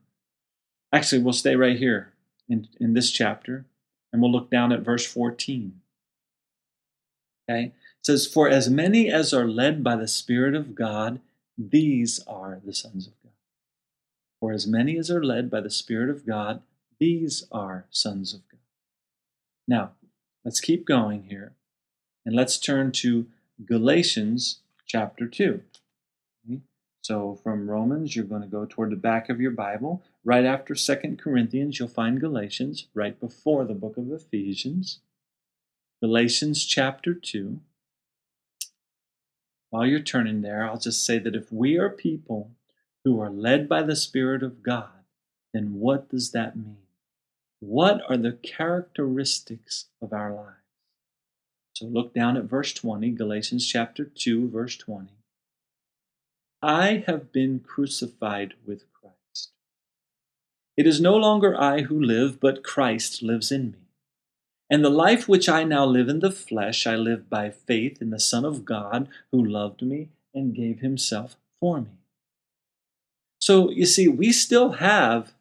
Actually, 0.94 1.22
we'll 1.22 1.34
stay 1.34 1.56
right 1.56 1.78
here 1.78 2.14
in, 2.48 2.68
in 2.80 2.94
this 2.94 3.12
chapter. 3.12 3.66
And 4.12 4.22
we'll 4.22 4.32
look 4.32 4.50
down 4.50 4.72
at 4.72 4.82
verse 4.82 5.06
14. 5.06 5.82
Okay? 7.50 7.66
It 7.66 7.74
says, 8.06 8.26
For 8.28 8.50
as 8.50 8.70
many 8.70 9.12
as 9.12 9.34
are 9.34 9.48
led 9.48 9.84
by 9.84 9.96
the 9.96 10.08
Spirit 10.08 10.56
of 10.56 10.76
God, 10.76 11.20
these 11.58 12.20
are 12.28 12.60
the 12.64 12.74
sons 12.74 13.08
of 13.08 13.14
God. 13.24 13.34
For 14.40 14.54
as 14.54 14.66
many 14.66 14.98
as 14.98 15.12
are 15.12 15.24
led 15.24 15.50
by 15.52 15.62
the 15.62 15.70
Spirit 15.70 16.10
of 16.10 16.26
God, 16.26 16.62
these 17.00 17.46
are 17.52 17.86
sons 17.90 18.34
of 18.34 18.42
God. 18.50 18.60
Now, 19.68 19.92
let's 20.44 20.60
keep 20.60 20.86
going 20.86 21.24
here. 21.24 21.54
And 22.26 22.36
let's 22.36 22.58
turn 22.58 22.92
to 22.94 23.28
Galatians 23.66 24.60
chapter 24.86 25.28
2. 25.28 25.62
So 27.02 27.40
from 27.44 27.70
Romans, 27.70 28.16
you're 28.16 28.26
going 28.26 28.42
to 28.42 28.48
go 28.48 28.66
toward 28.66 28.92
the 28.92 28.98
back 28.98 29.30
of 29.30 29.40
your 29.40 29.52
Bible. 29.52 30.04
Right 30.24 30.46
after 30.46 30.76
Second 30.76 31.20
Corinthians, 31.20 31.80
you'll 31.80 31.88
find 31.88 32.20
Galatians, 32.20 32.88
right 32.94 33.20
before 33.20 33.66
the 33.66 33.74
book 33.74 33.98
of 33.98 34.12
Ephesians. 34.12 35.00
Galatians 36.02 36.66
chapter 36.66 37.14
2. 37.14 37.60
While 39.70 39.86
you're 39.86 40.00
turning 40.00 40.42
there, 40.42 40.66
I'll 40.66 40.80
just 40.80 41.06
say 41.06 41.20
that 41.20 41.36
if 41.36 41.52
we 41.52 41.78
are 41.78 41.90
people 41.90 42.52
who 43.04 43.20
are 43.20 43.30
led 43.30 43.70
by 43.70 43.84
the 43.84 43.96
Spirit 43.96 44.44
of 44.44 44.64
God, 44.64 44.90
then 45.54 45.76
what 45.76 46.10
does 46.10 46.32
that 46.32 46.56
mean? 46.56 46.78
What 47.60 48.02
are 48.10 48.18
the 48.18 48.34
characteristics 48.34 49.86
of 50.02 50.14
our 50.14 50.34
lives? 50.34 50.56
So 51.74 51.86
look 51.86 52.14
down 52.14 52.36
at 52.38 52.44
verse 52.44 52.74
20, 52.74 53.12
Galatians 53.12 53.66
chapter 53.66 54.04
2, 54.06 54.50
verse 54.50 54.76
20. 54.78 55.10
I 56.62 57.04
have 57.08 57.32
been 57.32 57.62
crucified 57.62 58.54
with 58.66 58.84
Christ. 58.92 59.52
It 60.76 60.86
is 60.86 61.00
no 61.00 61.16
longer 61.16 61.60
I 61.60 61.84
who 61.84 61.98
live, 61.98 62.40
but 62.40 62.64
Christ 62.64 63.24
lives 63.24 63.50
in 63.52 63.72
me. 63.72 63.78
And 64.70 64.84
the 64.84 64.90
life 64.90 65.28
which 65.28 65.48
I 65.48 65.64
now 65.64 65.86
live 65.86 66.10
in 66.10 66.20
the 66.20 66.32
flesh, 66.32 66.86
I 66.86 66.96
live 66.96 67.30
by 67.30 67.50
faith 67.50 68.02
in 68.02 68.10
the 68.10 68.20
Son 68.20 68.44
of 68.44 68.66
God 68.66 69.08
who 69.32 69.44
loved 69.44 69.82
me 69.82 70.10
and 70.34 70.54
gave 70.54 70.80
himself 70.80 71.38
for 71.62 71.82
me. 71.82 71.98
So 73.40 73.72
you 73.72 73.86
see, 73.86 74.10
we 74.10 74.34
still 74.34 74.74
have 74.74 75.34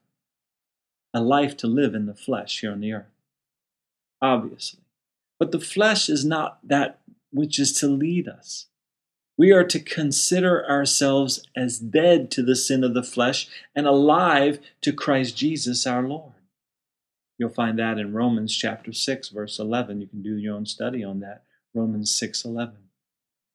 a 1.13 1.21
life 1.21 1.57
to 1.59 1.67
live 1.67 1.95
in 1.95 2.07
the 2.07 2.15
flesh 2.15 2.61
here 2.61 2.71
on 2.71 2.81
the 2.81 2.93
earth, 2.93 3.13
obviously. 4.23 4.81
But 5.41 5.51
the 5.51 5.61
flesh 5.61 6.09
is 6.09 6.25
not 6.25 6.61
that 6.67 7.01
which 7.33 7.59
is 7.59 7.73
to 7.81 7.89
lead 7.89 8.29
us 8.29 8.67
we 9.39 9.53
are 9.53 9.65
to 9.65 9.79
consider 9.79 10.69
ourselves 10.69 11.43
as 11.57 11.79
dead 11.79 12.31
to 12.33 12.43
the 12.43 12.57
sin 12.57 12.83
of 12.83 12.93
the 12.93 13.05
flesh 13.05 13.49
and 13.75 13.87
alive 13.87 14.59
to 14.83 14.93
Christ 14.93 15.37
Jesus 15.37 15.87
our 15.87 16.03
Lord. 16.03 16.33
You'll 17.39 17.49
find 17.49 17.79
that 17.79 17.99
in 17.99 18.13
Romans 18.13 18.55
chapter 18.55 18.93
6 18.93 19.29
verse 19.29 19.61
11. 19.61 20.01
You 20.01 20.09
can 20.09 20.23
do 20.23 20.37
your 20.37 20.57
own 20.57 20.67
study 20.67 21.05
on 21.05 21.21
that. 21.21 21.45
Romans 21.73 22.11
6:11. 22.11 22.89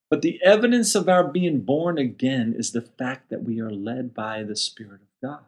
But 0.10 0.22
the 0.22 0.41
evidence 0.43 0.96
of 0.96 1.10
our 1.10 1.28
being 1.28 1.62
born 1.62 1.98
again 1.98 2.54
is 2.54 2.72
the 2.72 2.82
fact 2.82 3.30
that 3.30 3.43
we 3.43 3.60
are 3.60 3.72
led 3.72 4.13
by 4.13 4.43
the 4.43 4.56
Spirit 4.56 5.02
of 5.02 5.22
God. 5.22 5.46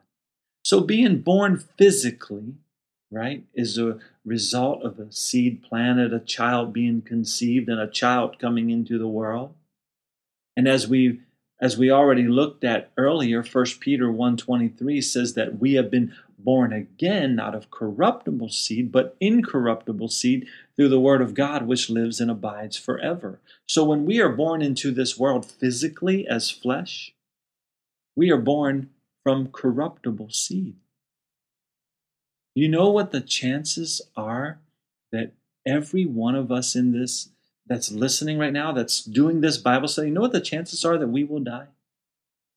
So 0.64 0.82
being 0.82 1.22
born 1.22 1.60
physically, 1.60 2.56
right, 3.12 3.46
is 3.54 3.78
a 3.78 4.00
result 4.26 4.84
of 4.84 5.00
a 5.00 5.12
seed 5.12 5.62
planted, 5.62 6.12
a 6.12 6.20
child 6.20 6.74
being 6.74 7.04
conceived, 7.04 7.70
and 7.70 7.80
a 7.80 7.88
child 7.88 8.40
coming 8.40 8.72
into 8.72 8.98
the 8.98 9.08
world. 9.08 9.54
And 10.56 10.68
as 10.68 10.88
we 10.88 11.22
as 11.62 11.78
we 11.78 11.90
already 11.90 12.28
looked 12.28 12.66
at 12.66 12.92
earlier, 12.98 13.42
1 13.42 13.66
Peter 13.80 14.12
1:23 14.12 15.02
says 15.02 15.34
that 15.36 15.60
we 15.60 15.74
have 15.76 15.90
been 15.90 16.14
born 16.38 16.74
again 16.74 17.36
not 17.36 17.56
of 17.56 17.72
corruptible 17.72 18.50
seed, 18.50 18.92
but 18.92 19.16
incorruptible 19.22 20.10
seed 20.10 20.48
through 20.76 20.90
the 20.90 21.00
word 21.00 21.22
of 21.22 21.34
God 21.34 21.66
which 21.66 21.90
lives 21.90 22.20
and 22.20 22.30
abides 22.30 22.76
forever. 22.78 23.40
So 23.66 23.86
when 23.86 24.06
we 24.06 24.20
are 24.20 24.30
born 24.30 24.62
into 24.62 24.92
this 24.92 25.18
world 25.18 25.46
physically 25.46 26.28
as 26.28 26.52
flesh, 26.52 27.14
we 28.16 28.30
are 28.32 28.38
born 28.38 28.90
from 29.24 29.52
corruptible 29.52 30.30
seed. 30.30 30.76
You 32.54 32.70
know 32.70 32.90
what 32.90 33.12
the 33.12 33.22
chances 33.22 34.02
are 34.16 34.60
that 35.12 35.34
every 35.66 36.06
one 36.06 36.36
of 36.36 36.52
us 36.52 36.76
in 36.76 36.92
this 36.92 37.30
that's 37.68 37.92
listening 37.92 38.38
right 38.38 38.54
now, 38.54 38.72
that's 38.72 39.04
doing 39.04 39.42
this 39.42 39.58
Bible 39.58 39.88
study, 39.88 40.10
you 40.10 40.14
know 40.14 40.22
what 40.22 40.32
the 40.32 40.42
chances 40.42 40.86
are 40.86 40.98
that 40.98 41.08
we 41.08 41.24
will 41.24 41.40
die? 41.40 41.68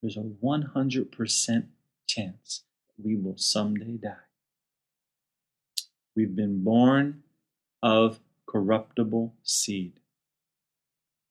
There's 0.03 0.17
a 0.17 0.21
100% 0.21 1.67
chance 2.07 2.63
we 3.03 3.17
will 3.17 3.37
someday 3.37 3.97
die. 3.97 4.27
We've 6.15 6.35
been 6.35 6.63
born 6.65 7.23
of 7.83 8.21
corruptible 8.47 9.35
seed. 9.43 10.01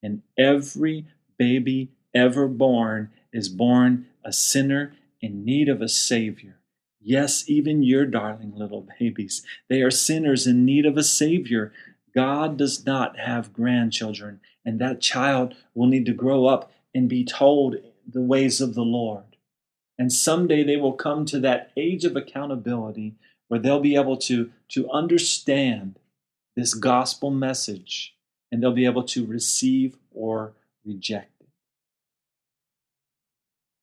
And 0.02 0.22
every 0.38 1.08
baby 1.38 1.92
ever 2.14 2.48
born 2.48 3.10
is 3.34 3.50
born 3.50 4.08
a 4.24 4.32
sinner 4.32 4.94
in 5.22 5.44
need 5.44 5.68
of 5.68 5.82
a 5.82 5.90
Savior. 5.90 6.58
Yes, 7.02 7.50
even 7.50 7.84
your 7.84 8.06
darling 8.06 8.54
little 8.56 8.88
babies. 9.00 9.44
They 9.70 9.82
are 9.82 9.92
sinners 9.92 10.48
in 10.48 10.66
need 10.66 10.86
of 10.86 10.98
a 10.98 11.04
Savior. 11.04 11.72
God 12.18 12.58
does 12.58 12.84
not 12.84 13.20
have 13.20 13.54
grandchildren, 13.54 14.40
and 14.66 14.82
that 14.82 15.02
child 15.02 15.54
will 15.76 15.86
need 15.86 16.08
to 16.08 16.14
grow 16.14 16.48
up 16.48 16.72
and 16.92 17.08
be 17.08 17.24
told 17.24 17.76
the 18.12 18.24
ways 18.24 18.60
of 18.60 18.74
the 18.74 18.82
Lord. 18.82 19.36
And 20.00 20.12
someday 20.12 20.64
they 20.64 20.78
will 20.78 20.94
come 20.94 21.28
to 21.28 21.40
that 21.42 21.72
age 21.78 22.06
of 22.06 22.16
accountability 22.16 23.14
where 23.50 23.60
they'll 23.60 23.80
be 23.80 23.96
able 23.96 24.18
to, 24.18 24.52
to 24.70 24.90
understand 24.90 26.00
this 26.56 26.74
gospel 26.74 27.30
message 27.30 28.16
and 28.52 28.64
they'll 28.64 28.74
be 28.74 28.88
able 28.88 29.04
to 29.04 29.24
receive 29.24 29.96
or 30.12 30.54
reject 30.84 31.40
it. 31.40 31.50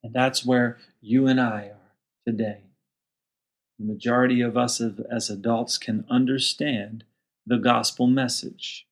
And 0.02 0.12
that's 0.12 0.44
where 0.44 0.78
you 1.00 1.28
and 1.28 1.40
I 1.40 1.66
are 1.66 1.92
today. 2.26 2.62
The 3.78 3.86
majority 3.86 4.40
of 4.40 4.56
us 4.56 4.80
as 4.80 5.30
adults 5.30 5.78
can 5.78 6.04
understand 6.10 7.04
the 7.46 7.59
gospel 7.59 8.07
message. 8.07 8.87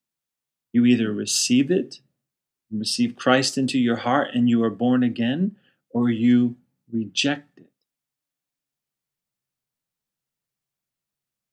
You 0.73 0.85
either 0.87 1.13
receive 1.13 1.71
it, 1.71 2.01
receive 2.71 3.17
Christ 3.17 3.59
into 3.59 3.79
your 3.79 3.97
heart, 3.97 4.31
and 4.35 4.49
you 4.49 4.63
are 4.65 4.71
born 4.71 5.03
again, 5.03 5.57
or 5.91 6.11
you 6.11 6.57
reject 6.91 7.59
it. 7.59 7.69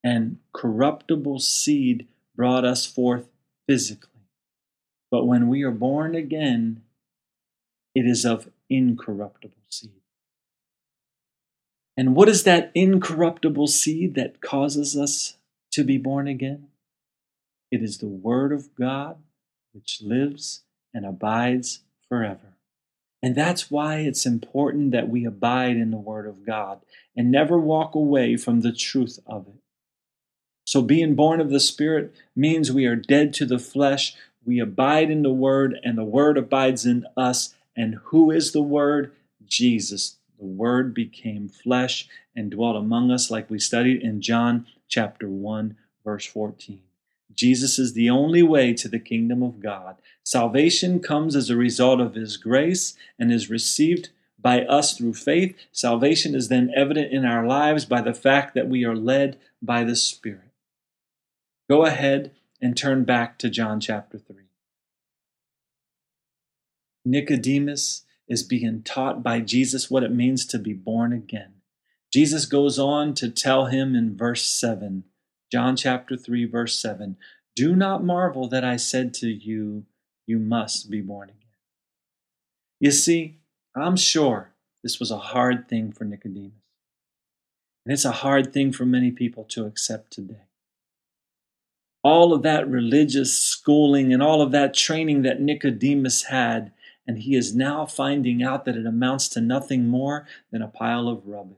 And 0.04 0.38
corruptible 0.54 1.40
seed 1.40 2.08
brought 2.36 2.64
us 2.64 2.86
forth 2.86 3.28
physically. 3.68 4.10
But 5.12 5.26
when 5.26 5.50
we 5.50 5.64
are 5.64 5.72
born 5.72 6.16
again, 6.16 6.82
it 7.94 8.06
is 8.06 8.26
of 8.26 8.50
incorruptible 8.70 9.56
seed. 9.70 9.92
And 11.98 12.16
what 12.16 12.30
is 12.30 12.44
that 12.44 12.72
incorruptible 12.74 13.68
seed 13.68 14.16
that 14.16 14.40
causes 14.40 14.96
us 14.96 15.36
to 15.72 15.84
be 15.84 15.98
born 15.98 16.28
again? 16.30 16.68
It 17.72 17.84
is 17.84 17.98
the 17.98 18.08
Word 18.08 18.52
of 18.52 18.74
God 18.76 19.18
which 19.74 20.02
lives 20.02 20.64
and 20.94 21.06
abides 21.06 21.80
forever. 22.08 22.56
And 23.22 23.36
that's 23.36 23.70
why 23.70 23.98
it's 23.98 24.26
important 24.26 24.92
that 24.92 25.10
we 25.10 25.26
abide 25.26 25.76
in 25.76 25.92
the 25.92 25.98
Word 25.98 26.26
of 26.26 26.46
God 26.46 26.82
and 27.16 27.30
never 27.30 27.60
walk 27.60 27.94
away 27.96 28.38
from 28.38 28.62
the 28.62 28.72
truth 28.72 29.20
of 29.26 29.48
it. 29.48 29.62
So, 30.66 30.82
being 30.82 31.16
born 31.16 31.42
of 31.42 31.50
the 31.50 31.60
Spirit 31.60 32.14
means 32.36 32.72
we 32.72 32.86
are 32.86 32.96
dead 32.96 33.34
to 33.36 33.46
the 33.46 33.60
flesh. 33.60 34.16
We 34.46 34.60
abide 34.60 35.10
in 35.10 35.24
the 35.24 35.34
Word, 35.34 35.80
and 35.84 35.98
the 35.98 36.04
Word 36.04 36.38
abides 36.38 36.86
in 36.86 37.06
us. 37.18 37.56
And 37.76 37.96
who 38.06 38.32
is 38.32 38.52
the 38.52 38.62
Word? 38.62 39.12
Jesus. 39.46 40.18
The 40.38 40.46
Word 40.46 40.94
became 40.94 41.50
flesh 41.50 42.08
and 42.36 42.52
dwelt 42.52 42.78
among 42.78 43.12
us, 43.12 43.30
like 43.30 43.50
we 43.50 43.60
studied 43.60 44.02
in 44.02 44.22
John 44.22 44.68
chapter 44.88 45.28
1, 45.28 45.76
verse 46.06 46.26
14. 46.26 46.82
Jesus 47.40 47.80
is 47.80 47.94
the 47.94 48.10
only 48.10 48.44
way 48.44 48.74
to 48.74 48.90
the 48.90 49.00
kingdom 49.00 49.42
of 49.42 49.62
God. 49.62 49.96
Salvation 50.26 51.00
comes 51.00 51.38
as 51.38 51.50
a 51.50 51.56
result 51.56 52.02
of 52.02 52.14
His 52.14 52.36
grace 52.36 52.98
and 53.18 53.32
is 53.32 53.50
received 53.50 54.10
by 54.38 54.64
us 54.64 54.98
through 54.98 55.14
faith. 55.14 55.56
Salvation 55.72 56.36
is 56.36 56.50
then 56.50 56.70
evident 56.76 57.14
in 57.14 57.24
our 57.24 57.48
lives 57.48 57.86
by 57.86 58.02
the 58.02 58.14
fact 58.14 58.56
that 58.56 58.68
we 58.68 58.84
are 58.84 58.96
led 58.96 59.40
by 59.62 59.86
the 59.86 59.96
Spirit. 59.96 60.52
Go 61.70 61.86
ahead 61.86 62.34
and 62.62 62.76
turn 62.76 63.06
back 63.06 63.38
to 63.38 63.50
John 63.50 63.80
chapter 63.80 64.18
3. 64.18 64.36
Nicodemus 67.06 68.04
is 68.28 68.44
being 68.44 68.84
taught 68.84 69.24
by 69.24 69.40
Jesus 69.40 69.90
what 69.90 70.04
it 70.04 70.12
means 70.12 70.46
to 70.48 70.60
be 70.60 70.74
born 70.74 71.14
again. 71.14 71.54
Jesus 72.12 72.46
goes 72.46 72.78
on 72.78 73.14
to 73.14 73.30
tell 73.30 73.68
him 73.68 73.96
in 73.96 74.18
verse 74.18 74.44
7 74.44 75.06
John 75.52 75.76
chapter 75.76 76.16
3, 76.16 76.46
verse 76.46 76.78
7 76.78 77.18
Do 77.56 77.76
not 77.76 78.04
marvel 78.04 78.48
that 78.50 78.64
I 78.64 78.76
said 78.76 79.14
to 79.16 79.28
you, 79.28 79.86
You 80.28 80.40
must 80.40 80.90
be 80.90 81.02
born 81.02 81.30
again. 81.30 81.40
You 82.80 82.92
see, 82.92 83.38
I'm 83.76 83.96
sure 83.96 84.52
this 84.84 85.00
was 85.00 85.12
a 85.12 85.18
hard 85.18 85.68
thing 85.68 85.92
for 85.92 86.06
Nicodemus. 86.06 86.54
And 87.86 87.94
it's 87.94 88.06
a 88.06 88.12
hard 88.12 88.54
thing 88.54 88.72
for 88.72 88.86
many 88.86 89.12
people 89.12 89.44
to 89.46 89.66
accept 89.66 90.12
today. 90.12 90.44
All 92.04 92.34
of 92.34 92.44
that 92.44 92.70
religious 92.70 93.38
schooling 93.38 94.14
and 94.14 94.24
all 94.24 94.42
of 94.42 94.52
that 94.52 94.74
training 94.74 95.24
that 95.24 95.42
Nicodemus 95.42 96.24
had, 96.24 96.72
and 97.06 97.20
he 97.20 97.36
is 97.36 97.56
now 97.56 97.86
finding 97.86 98.42
out 98.42 98.66
that 98.66 98.78
it 98.78 98.86
amounts 98.86 99.28
to 99.30 99.42
nothing 99.42 99.88
more 99.88 100.28
than 100.52 100.62
a 100.62 100.68
pile 100.68 101.10
of 101.10 101.28
rubbish. 101.28 101.58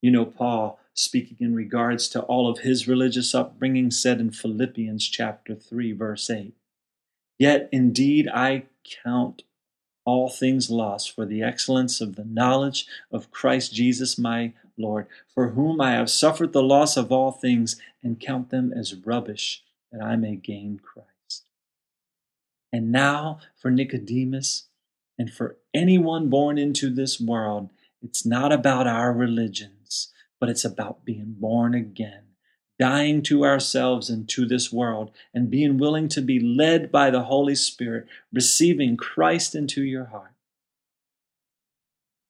You 0.00 0.10
know, 0.10 0.24
Paul 0.24 0.78
speaking 0.94 1.38
in 1.40 1.54
regards 1.54 2.08
to 2.08 2.20
all 2.22 2.48
of 2.48 2.60
his 2.60 2.88
religious 2.88 3.34
upbringing, 3.34 3.90
said 3.90 4.20
in 4.20 4.30
Philippians 4.30 5.08
chapter 5.08 5.54
3, 5.54 5.92
verse 5.92 6.28
8 6.28 6.54
Yet 7.38 7.68
indeed 7.72 8.28
I 8.32 8.64
count 9.04 9.42
all 10.04 10.28
things 10.28 10.70
lost 10.70 11.14
for 11.14 11.24
the 11.24 11.42
excellence 11.42 12.00
of 12.00 12.16
the 12.16 12.24
knowledge 12.24 12.86
of 13.10 13.30
Christ 13.30 13.72
Jesus 13.72 14.18
my 14.18 14.52
Lord, 14.76 15.06
for 15.32 15.50
whom 15.50 15.80
I 15.80 15.92
have 15.92 16.10
suffered 16.10 16.52
the 16.52 16.62
loss 16.62 16.96
of 16.96 17.12
all 17.12 17.30
things, 17.30 17.76
and 18.02 18.18
count 18.18 18.50
them 18.50 18.72
as 18.72 18.94
rubbish, 18.94 19.62
that 19.92 20.02
I 20.02 20.16
may 20.16 20.36
gain 20.36 20.80
Christ. 20.82 21.44
And 22.72 22.90
now 22.90 23.38
for 23.56 23.70
Nicodemus, 23.70 24.68
and 25.18 25.32
for 25.32 25.56
anyone 25.72 26.30
born 26.30 26.58
into 26.58 26.90
this 26.90 27.20
world, 27.20 27.70
it's 28.00 28.26
not 28.26 28.50
about 28.50 28.86
our 28.86 29.12
religion 29.12 29.72
but 30.42 30.48
it's 30.48 30.64
about 30.64 31.04
being 31.04 31.36
born 31.38 31.72
again, 31.72 32.24
dying 32.76 33.22
to 33.22 33.44
ourselves 33.44 34.10
and 34.10 34.28
to 34.28 34.44
this 34.44 34.72
world, 34.72 35.12
and 35.32 35.48
being 35.48 35.78
willing 35.78 36.08
to 36.08 36.20
be 36.20 36.40
led 36.40 36.90
by 36.90 37.10
the 37.10 37.22
Holy 37.22 37.54
Spirit, 37.54 38.08
receiving 38.32 38.96
Christ 38.96 39.54
into 39.54 39.84
your 39.84 40.06
heart. 40.06 40.34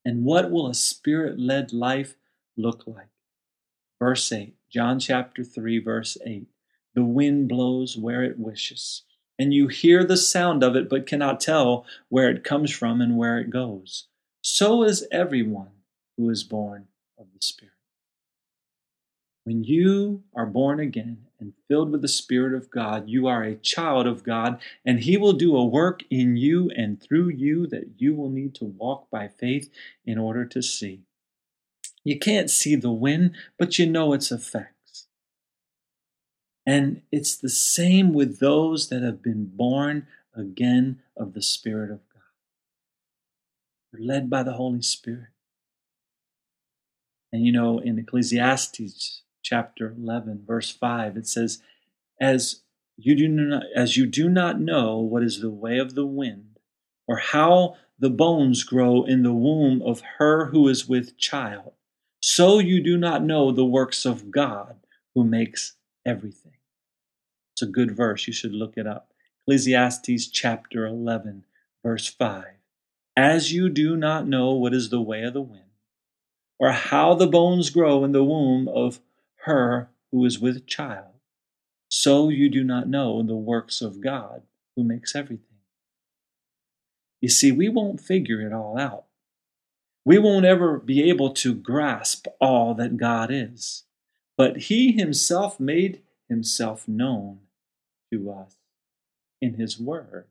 And 0.04 0.26
what 0.26 0.50
will 0.50 0.66
a 0.66 0.74
spirit 0.74 1.40
led 1.40 1.72
life 1.72 2.16
look 2.54 2.82
like? 2.86 3.08
Verse 3.98 4.30
8, 4.30 4.56
John 4.70 5.00
chapter 5.00 5.42
3, 5.42 5.78
verse 5.78 6.18
8. 6.22 6.48
The 6.94 7.04
wind 7.04 7.48
blows 7.48 7.96
where 7.96 8.22
it 8.22 8.38
wishes, 8.38 9.04
and 9.38 9.54
you 9.54 9.68
hear 9.68 10.04
the 10.04 10.18
sound 10.18 10.62
of 10.62 10.76
it, 10.76 10.90
but 10.90 11.06
cannot 11.06 11.40
tell 11.40 11.86
where 12.10 12.28
it 12.28 12.44
comes 12.44 12.70
from 12.70 13.00
and 13.00 13.16
where 13.16 13.38
it 13.38 13.48
goes. 13.48 14.08
So 14.42 14.82
is 14.82 15.08
everyone 15.10 15.70
who 16.18 16.28
is 16.28 16.44
born 16.44 16.88
of 17.18 17.28
the 17.32 17.40
Spirit. 17.40 17.71
When 19.44 19.64
you 19.64 20.22
are 20.36 20.46
born 20.46 20.78
again 20.78 21.26
and 21.40 21.54
filled 21.66 21.90
with 21.90 22.02
the 22.02 22.08
Spirit 22.08 22.54
of 22.54 22.70
God, 22.70 23.08
you 23.08 23.26
are 23.26 23.42
a 23.42 23.56
child 23.56 24.06
of 24.06 24.22
God, 24.22 24.60
and 24.84 25.00
He 25.00 25.16
will 25.16 25.32
do 25.32 25.56
a 25.56 25.64
work 25.64 26.02
in 26.10 26.36
you 26.36 26.70
and 26.76 27.02
through 27.02 27.30
you 27.30 27.66
that 27.66 27.94
you 27.98 28.14
will 28.14 28.30
need 28.30 28.54
to 28.56 28.64
walk 28.64 29.10
by 29.10 29.26
faith 29.26 29.68
in 30.06 30.16
order 30.16 30.44
to 30.44 30.62
see. 30.62 31.00
You 32.04 32.18
can't 32.18 32.50
see 32.50 32.76
the 32.76 32.92
wind, 32.92 33.34
but 33.58 33.78
you 33.78 33.86
know 33.86 34.12
its 34.12 34.30
effects. 34.30 35.08
And 36.64 37.02
it's 37.10 37.36
the 37.36 37.48
same 37.48 38.12
with 38.12 38.38
those 38.38 38.88
that 38.90 39.02
have 39.02 39.22
been 39.22 39.46
born 39.46 40.06
again 40.36 41.00
of 41.16 41.34
the 41.34 41.42
Spirit 41.42 41.90
of 41.90 42.00
God. 42.12 42.22
They're 43.92 44.06
led 44.06 44.30
by 44.30 44.44
the 44.44 44.52
Holy 44.52 44.82
Spirit. 44.82 45.30
And 47.32 47.44
you 47.44 47.50
know, 47.50 47.80
in 47.80 47.98
Ecclesiastes 47.98 49.22
chapter 49.42 49.94
11 49.96 50.44
verse 50.46 50.70
5 50.70 51.16
it 51.16 51.26
says 51.26 51.62
as 52.20 52.62
you 52.96 53.14
do 53.14 53.28
not 53.28 53.64
as 53.74 53.96
you 53.96 54.06
do 54.06 54.28
not 54.28 54.60
know 54.60 54.98
what 54.98 55.22
is 55.22 55.40
the 55.40 55.50
way 55.50 55.78
of 55.78 55.94
the 55.94 56.06
wind 56.06 56.52
or 57.06 57.16
how 57.16 57.76
the 57.98 58.10
bones 58.10 58.64
grow 58.64 59.04
in 59.04 59.22
the 59.22 59.32
womb 59.32 59.80
of 59.82 60.02
her 60.18 60.46
who 60.46 60.66
is 60.66 60.88
with 60.88 61.16
child, 61.18 61.72
so 62.20 62.58
you 62.58 62.82
do 62.82 62.98
not 62.98 63.22
know 63.22 63.52
the 63.52 63.64
works 63.64 64.04
of 64.04 64.30
God 64.30 64.76
who 65.14 65.22
makes 65.22 65.76
everything. 66.04 66.56
It's 67.54 67.62
a 67.62 67.66
good 67.66 67.92
verse. 67.96 68.26
You 68.26 68.32
should 68.32 68.54
look 68.54 68.74
it 68.76 68.86
up. 68.88 69.12
Ecclesiastes 69.46 70.28
chapter 70.28 70.84
11, 70.86 71.44
verse 71.84 72.08
5. 72.08 72.44
As 73.16 73.52
you 73.52 73.68
do 73.68 73.96
not 73.96 74.26
know 74.26 74.52
what 74.52 74.74
is 74.74 74.88
the 74.88 75.00
way 75.00 75.22
of 75.22 75.34
the 75.34 75.40
wind, 75.40 75.62
or 76.58 76.72
how 76.72 77.14
the 77.14 77.26
bones 77.26 77.70
grow 77.70 78.02
in 78.04 78.10
the 78.10 78.24
womb 78.24 78.66
of 78.66 79.00
her 79.44 79.90
who 80.10 80.24
is 80.24 80.38
with 80.38 80.66
child, 80.66 81.14
so 81.88 82.28
you 82.28 82.48
do 82.48 82.64
not 82.64 82.88
know 82.88 83.22
the 83.22 83.36
works 83.36 83.80
of 83.80 84.00
God 84.00 84.42
who 84.76 84.84
makes 84.84 85.14
everything. 85.14 85.46
You 87.20 87.28
see, 87.28 87.52
we 87.52 87.68
won't 87.68 88.00
figure 88.00 88.40
it 88.40 88.52
all 88.52 88.78
out. 88.78 89.04
We 90.04 90.18
won't 90.18 90.44
ever 90.44 90.78
be 90.78 91.08
able 91.08 91.30
to 91.34 91.54
grasp 91.54 92.26
all 92.40 92.74
that 92.74 92.96
God 92.96 93.30
is. 93.30 93.84
But 94.36 94.56
He 94.56 94.92
Himself 94.92 95.60
made 95.60 96.02
Himself 96.28 96.88
known 96.88 97.40
to 98.12 98.30
us 98.30 98.56
in 99.40 99.54
His 99.54 99.78
Word. 99.78 100.26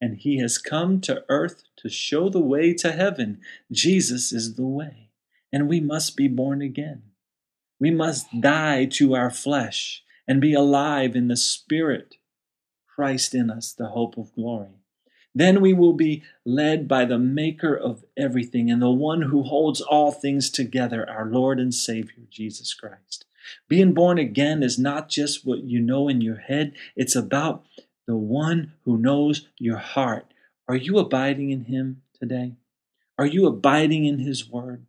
And 0.00 0.18
He 0.18 0.38
has 0.40 0.58
come 0.58 1.00
to 1.02 1.24
earth 1.30 1.62
to 1.78 1.88
show 1.88 2.28
the 2.28 2.40
way 2.40 2.74
to 2.74 2.92
heaven. 2.92 3.40
Jesus 3.72 4.32
is 4.32 4.56
the 4.56 4.66
way. 4.66 5.08
And 5.50 5.68
we 5.68 5.80
must 5.80 6.16
be 6.16 6.28
born 6.28 6.60
again. 6.60 7.04
We 7.78 7.90
must 7.90 8.40
die 8.40 8.86
to 8.92 9.14
our 9.14 9.30
flesh 9.30 10.02
and 10.26 10.40
be 10.40 10.54
alive 10.54 11.14
in 11.14 11.28
the 11.28 11.36
Spirit. 11.36 12.16
Christ 12.86 13.34
in 13.34 13.50
us, 13.50 13.72
the 13.72 13.88
hope 13.88 14.16
of 14.16 14.34
glory. 14.34 14.80
Then 15.34 15.60
we 15.60 15.74
will 15.74 15.92
be 15.92 16.22
led 16.46 16.88
by 16.88 17.04
the 17.04 17.18
Maker 17.18 17.76
of 17.76 18.04
everything 18.16 18.70
and 18.70 18.80
the 18.80 18.90
one 18.90 19.22
who 19.22 19.42
holds 19.42 19.82
all 19.82 20.10
things 20.10 20.48
together, 20.48 21.08
our 21.08 21.26
Lord 21.26 21.60
and 21.60 21.74
Savior, 21.74 22.24
Jesus 22.30 22.72
Christ. 22.72 23.26
Being 23.68 23.92
born 23.92 24.18
again 24.18 24.62
is 24.62 24.78
not 24.78 25.10
just 25.10 25.46
what 25.46 25.62
you 25.62 25.78
know 25.78 26.08
in 26.08 26.22
your 26.22 26.38
head, 26.38 26.72
it's 26.96 27.14
about 27.14 27.66
the 28.06 28.16
one 28.16 28.72
who 28.84 28.96
knows 28.96 29.46
your 29.58 29.76
heart. 29.76 30.32
Are 30.68 30.76
you 30.76 30.98
abiding 30.98 31.50
in 31.50 31.64
Him 31.64 32.00
today? 32.18 32.54
Are 33.18 33.26
you 33.26 33.46
abiding 33.46 34.06
in 34.06 34.20
His 34.20 34.48
Word? 34.48 34.86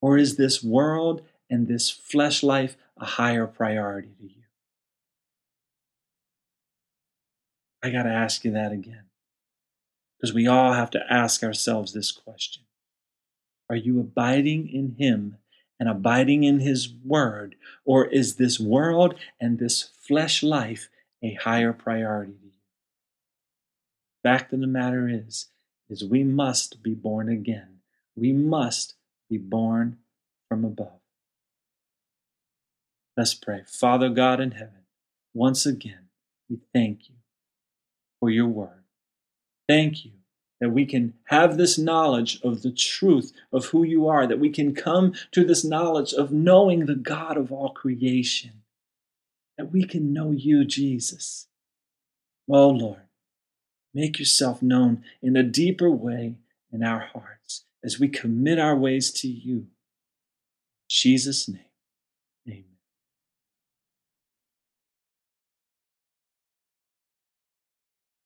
Or 0.00 0.16
is 0.16 0.36
this 0.36 0.64
world 0.64 1.22
and 1.50 1.68
this 1.68 1.90
flesh 1.90 2.42
life 2.42 2.76
a 2.98 3.04
higher 3.04 3.46
priority 3.46 4.14
to 4.18 4.24
you? 4.24 4.42
I 7.82 7.90
got 7.90 8.04
to 8.04 8.10
ask 8.10 8.44
you 8.44 8.50
that 8.52 8.72
again. 8.72 9.04
Because 10.16 10.34
we 10.34 10.46
all 10.46 10.72
have 10.72 10.90
to 10.90 11.12
ask 11.12 11.42
ourselves 11.42 11.92
this 11.92 12.10
question 12.10 12.64
Are 13.70 13.76
you 13.76 14.00
abiding 14.00 14.68
in 14.68 14.96
Him 14.98 15.36
and 15.78 15.88
abiding 15.88 16.44
in 16.44 16.60
His 16.60 16.88
Word? 17.04 17.54
Or 17.84 18.06
is 18.06 18.36
this 18.36 18.58
world 18.58 19.14
and 19.40 19.58
this 19.58 19.90
flesh 20.00 20.42
life 20.42 20.88
a 21.22 21.34
higher 21.34 21.72
priority 21.72 22.32
to 22.32 22.46
you? 22.46 22.52
Fact 24.22 24.52
of 24.52 24.60
the 24.60 24.66
matter 24.66 25.08
is, 25.08 25.46
is 25.88 26.04
we 26.04 26.24
must 26.24 26.82
be 26.82 26.94
born 26.94 27.28
again. 27.28 27.78
We 28.16 28.32
must 28.32 28.94
be 29.28 29.38
born 29.38 29.98
from 30.48 30.64
above. 30.64 31.00
Let's 33.16 33.34
pray. 33.34 33.62
Father 33.66 34.10
God 34.10 34.40
in 34.40 34.52
heaven, 34.52 34.84
once 35.32 35.64
again, 35.64 36.08
we 36.50 36.58
thank 36.72 37.08
you 37.08 37.14
for 38.20 38.28
your 38.28 38.46
word. 38.46 38.84
Thank 39.68 40.04
you 40.04 40.12
that 40.60 40.70
we 40.70 40.86
can 40.86 41.14
have 41.24 41.56
this 41.56 41.78
knowledge 41.78 42.40
of 42.42 42.62
the 42.62 42.72
truth 42.72 43.32
of 43.52 43.66
who 43.66 43.82
you 43.82 44.06
are, 44.06 44.26
that 44.26 44.38
we 44.38 44.50
can 44.50 44.74
come 44.74 45.12
to 45.32 45.44
this 45.44 45.64
knowledge 45.64 46.12
of 46.12 46.32
knowing 46.32 46.86
the 46.86 46.94
God 46.94 47.36
of 47.36 47.52
all 47.52 47.70
creation, 47.70 48.62
that 49.58 49.72
we 49.72 49.84
can 49.84 50.12
know 50.12 50.30
you, 50.30 50.64
Jesus. 50.64 51.48
Oh 52.48 52.68
Lord, 52.68 53.02
make 53.92 54.18
yourself 54.18 54.62
known 54.62 55.04
in 55.22 55.36
a 55.36 55.42
deeper 55.42 55.90
way 55.90 56.36
in 56.72 56.82
our 56.82 57.00
hearts 57.00 57.64
as 57.84 57.98
we 57.98 58.08
commit 58.08 58.58
our 58.58 58.76
ways 58.76 59.10
to 59.10 59.28
you. 59.28 59.56
In 59.56 59.66
Jesus' 60.88 61.48
name. 61.48 61.65